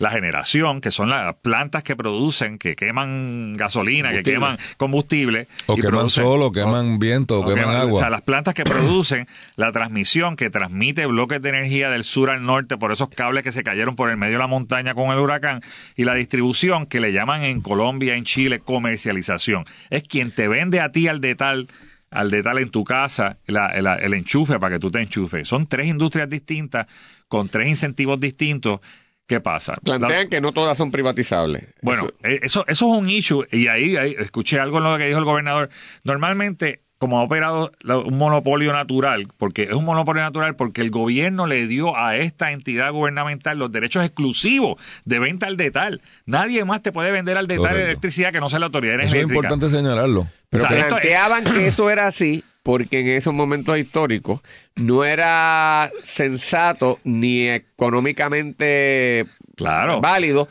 La 0.00 0.10
generación, 0.10 0.80
que 0.80 0.92
son 0.92 1.10
las 1.10 1.34
plantas 1.36 1.82
que 1.82 1.96
producen, 1.96 2.58
que 2.58 2.76
queman 2.76 3.54
gasolina, 3.56 4.12
que 4.12 4.22
queman 4.22 4.56
combustible. 4.76 5.48
O 5.66 5.72
y 5.72 5.80
queman 5.80 5.92
producen- 6.06 6.22
sol, 6.22 6.42
o 6.42 6.52
queman 6.52 7.00
viento, 7.00 7.40
o 7.40 7.44
queman 7.44 7.64
queman- 7.64 7.76
agua. 7.80 7.94
O 7.94 7.98
sea, 7.98 8.08
las 8.08 8.22
plantas 8.22 8.54
que 8.54 8.62
producen, 8.62 9.26
la 9.56 9.72
transmisión 9.72 10.36
que 10.36 10.50
transmite 10.50 11.04
bloques 11.06 11.42
de 11.42 11.48
energía 11.48 11.90
del 11.90 12.04
sur 12.04 12.30
al 12.30 12.44
norte 12.46 12.76
por 12.76 12.92
esos 12.92 13.08
cables 13.08 13.42
que 13.42 13.50
se 13.50 13.64
cayeron 13.64 13.96
por 13.96 14.08
el 14.08 14.16
medio 14.16 14.34
de 14.34 14.38
la 14.38 14.46
montaña 14.46 14.94
con 14.94 15.10
el 15.10 15.18
huracán, 15.18 15.62
y 15.96 16.04
la 16.04 16.14
distribución 16.14 16.86
que 16.86 17.00
le 17.00 17.12
llaman 17.12 17.42
en 17.42 17.60
Colombia, 17.60 18.14
en 18.14 18.22
Chile, 18.24 18.60
comercialización. 18.60 19.64
Es 19.90 20.04
quien 20.04 20.30
te 20.30 20.46
vende 20.46 20.80
a 20.80 20.92
ti 20.92 21.08
al 21.08 21.20
detal 21.20 21.66
al 22.10 22.30
detal 22.30 22.58
en 22.58 22.70
tu 22.70 22.84
casa 22.84 23.38
la- 23.46 23.80
la- 23.80 23.96
el 23.96 24.14
enchufe 24.14 24.58
para 24.58 24.76
que 24.76 24.80
tú 24.80 24.90
te 24.90 25.00
enchufes. 25.00 25.46
Son 25.48 25.66
tres 25.66 25.86
industrias 25.86 26.28
distintas 26.28 26.86
con 27.28 27.48
tres 27.48 27.68
incentivos 27.68 28.18
distintos. 28.20 28.80
¿Qué 29.26 29.40
pasa? 29.40 29.72
La- 29.84 29.98
Plantean 29.98 30.30
que 30.30 30.40
no 30.40 30.52
todas 30.52 30.78
son 30.78 30.90
privatizables. 30.90 31.66
bueno, 31.82 32.04
Eso- 32.06 32.14
eh, 32.22 32.40
eso, 32.42 32.64
eso 32.66 32.94
es 32.94 32.98
un 33.02 33.10
issue 33.10 33.46
y 33.52 33.66
ahí, 33.66 33.96
ahí 33.96 34.14
escuché 34.18 34.58
algo 34.58 34.78
en 34.78 34.84
lo 34.84 34.96
que 34.96 35.06
dijo 35.06 35.18
el 35.18 35.26
gobernador. 35.26 35.68
Normalmente, 36.04 36.80
como 36.98 37.18
ha 37.20 37.22
operado 37.22 37.70
un 37.84 38.18
monopolio 38.18 38.72
natural, 38.72 39.28
porque 39.38 39.62
es 39.64 39.72
un 39.72 39.84
monopolio 39.84 40.22
natural 40.22 40.56
porque 40.56 40.80
el 40.80 40.90
gobierno 40.90 41.46
le 41.46 41.66
dio 41.68 41.96
a 41.96 42.16
esta 42.16 42.50
entidad 42.52 42.90
gubernamental 42.92 43.56
los 43.58 43.70
derechos 43.70 44.04
exclusivos 44.04 44.80
de 45.04 45.18
venta 45.20 45.46
al 45.46 45.56
detal. 45.56 46.00
Nadie 46.26 46.64
más 46.64 46.82
te 46.82 46.90
puede 46.92 47.10
vender 47.12 47.36
al 47.36 47.46
detal 47.46 47.68
Correcto. 47.68 47.84
electricidad 47.86 48.32
que 48.32 48.40
no 48.40 48.48
sea 48.50 48.58
la 48.58 48.66
autoridad 48.66 48.96
Eso 48.96 49.06
es 49.06 49.12
energética. 49.12 49.34
importante 49.36 49.70
señalarlo. 49.70 50.26
Pero 50.50 50.64
O 50.64 50.66
sea, 50.66 50.76
esto 50.76 50.96
es- 50.96 51.00
planteaban 51.02 51.44
que 51.44 51.66
eso 51.68 51.88
era 51.90 52.06
así 52.08 52.42
porque 52.64 53.00
en 53.00 53.08
esos 53.08 53.32
momentos 53.32 53.78
históricos 53.78 54.40
no 54.74 55.04
era 55.04 55.90
sensato 56.04 56.98
ni 57.04 57.48
económicamente 57.48 59.26
Claro. 59.56 60.00
válido 60.00 60.48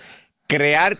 crear 0.47 0.97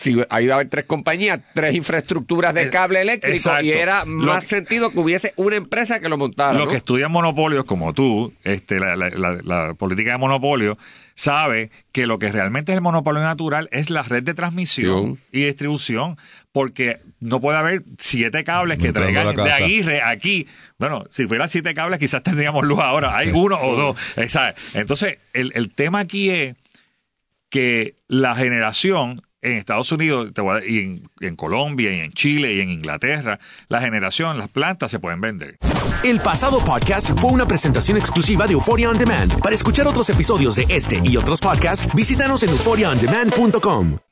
si 0.00 0.16
ahí 0.30 0.44
iba 0.44 0.54
a 0.54 0.56
haber 0.56 0.70
tres 0.70 0.86
compañías, 0.86 1.40
tres 1.52 1.74
infraestructuras 1.74 2.54
de 2.54 2.62
Eh, 2.62 2.70
cable 2.70 3.02
eléctrico 3.02 3.36
exacto. 3.36 3.64
y 3.66 3.72
era 3.72 4.06
más 4.06 4.44
que- 4.44 4.48
sentido 4.56 4.90
que 4.90 4.98
hubiese 4.98 5.34
una 5.36 5.56
empresa 5.56 6.00
que 6.00 6.08
lo 6.08 6.16
montara. 6.16 6.54
Los 6.54 6.64
¿no? 6.64 6.70
que 6.70 6.78
estudian 6.78 7.12
monopolios 7.12 7.64
como 7.66 7.92
tú, 7.92 8.32
este, 8.42 8.80
la, 8.80 8.96
la- 8.96 9.10
la- 9.10 9.40
la 9.42 9.74
política 9.74 10.12
de 10.12 10.16
monopolio, 10.18 10.78
sabe 11.14 11.70
que 11.92 12.06
lo 12.06 12.18
que 12.18 12.32
realmente 12.32 12.72
es 12.72 12.76
el 12.76 12.82
monopolio 12.82 13.20
natural 13.20 13.68
es 13.72 13.90
la 13.90 14.02
red 14.02 14.22
de 14.22 14.32
transmisión 14.32 15.16
Sí. 15.16 15.22
y 15.32 15.44
distribución, 15.44 16.16
porque 16.50 17.00
no 17.20 17.40
puede 17.42 17.58
haber 17.58 17.82
siete 17.98 18.42
cables 18.42 18.78
que 18.78 18.94
traigan 18.94 19.36
de. 19.36 19.52
Aguirre 19.52 20.00
aquí. 20.00 20.46
Bueno, 20.78 21.04
si 21.10 21.26
fueran 21.26 21.50
siete 21.50 21.74
cables 21.74 21.98
quizás 21.98 22.22
tendríamos 22.22 22.64
luz 22.64 22.78
ahora. 22.78 23.14
Hay 23.18 23.32
uno 23.34 23.60
o 23.60 23.76
dos. 23.76 23.96
¿sabes? 24.28 24.54
Entonces, 24.72 25.18
el, 25.34 25.52
el 25.54 25.74
tema 25.74 25.98
aquí 25.98 26.30
es 26.30 26.56
que 27.50 27.96
la 28.08 28.34
generación 28.34 29.22
en 29.42 29.52
Estados 29.52 29.90
Unidos 29.92 30.30
y 30.66 31.02
en 31.20 31.36
Colombia 31.36 31.92
y 31.92 32.00
en 32.00 32.12
Chile 32.12 32.54
y 32.54 32.60
en 32.60 32.70
Inglaterra, 32.70 33.38
la 33.68 33.80
generación, 33.80 34.38
las 34.38 34.48
plantas 34.48 34.90
se 34.90 34.98
pueden 34.98 35.20
vender. 35.20 35.56
El 36.04 36.20
pasado 36.20 36.64
podcast 36.64 37.10
fue 37.20 37.30
una 37.30 37.46
presentación 37.46 37.98
exclusiva 37.98 38.46
de 38.46 38.54
Euphoria 38.54 38.90
On 38.90 38.98
Demand. 38.98 39.40
Para 39.40 39.54
escuchar 39.54 39.86
otros 39.86 40.08
episodios 40.10 40.56
de 40.56 40.66
este 40.68 41.00
y 41.04 41.16
otros 41.16 41.40
podcasts, 41.40 41.92
visítanos 41.94 42.42
en 42.42 42.50
euphoriaondemand.com. 42.50 44.09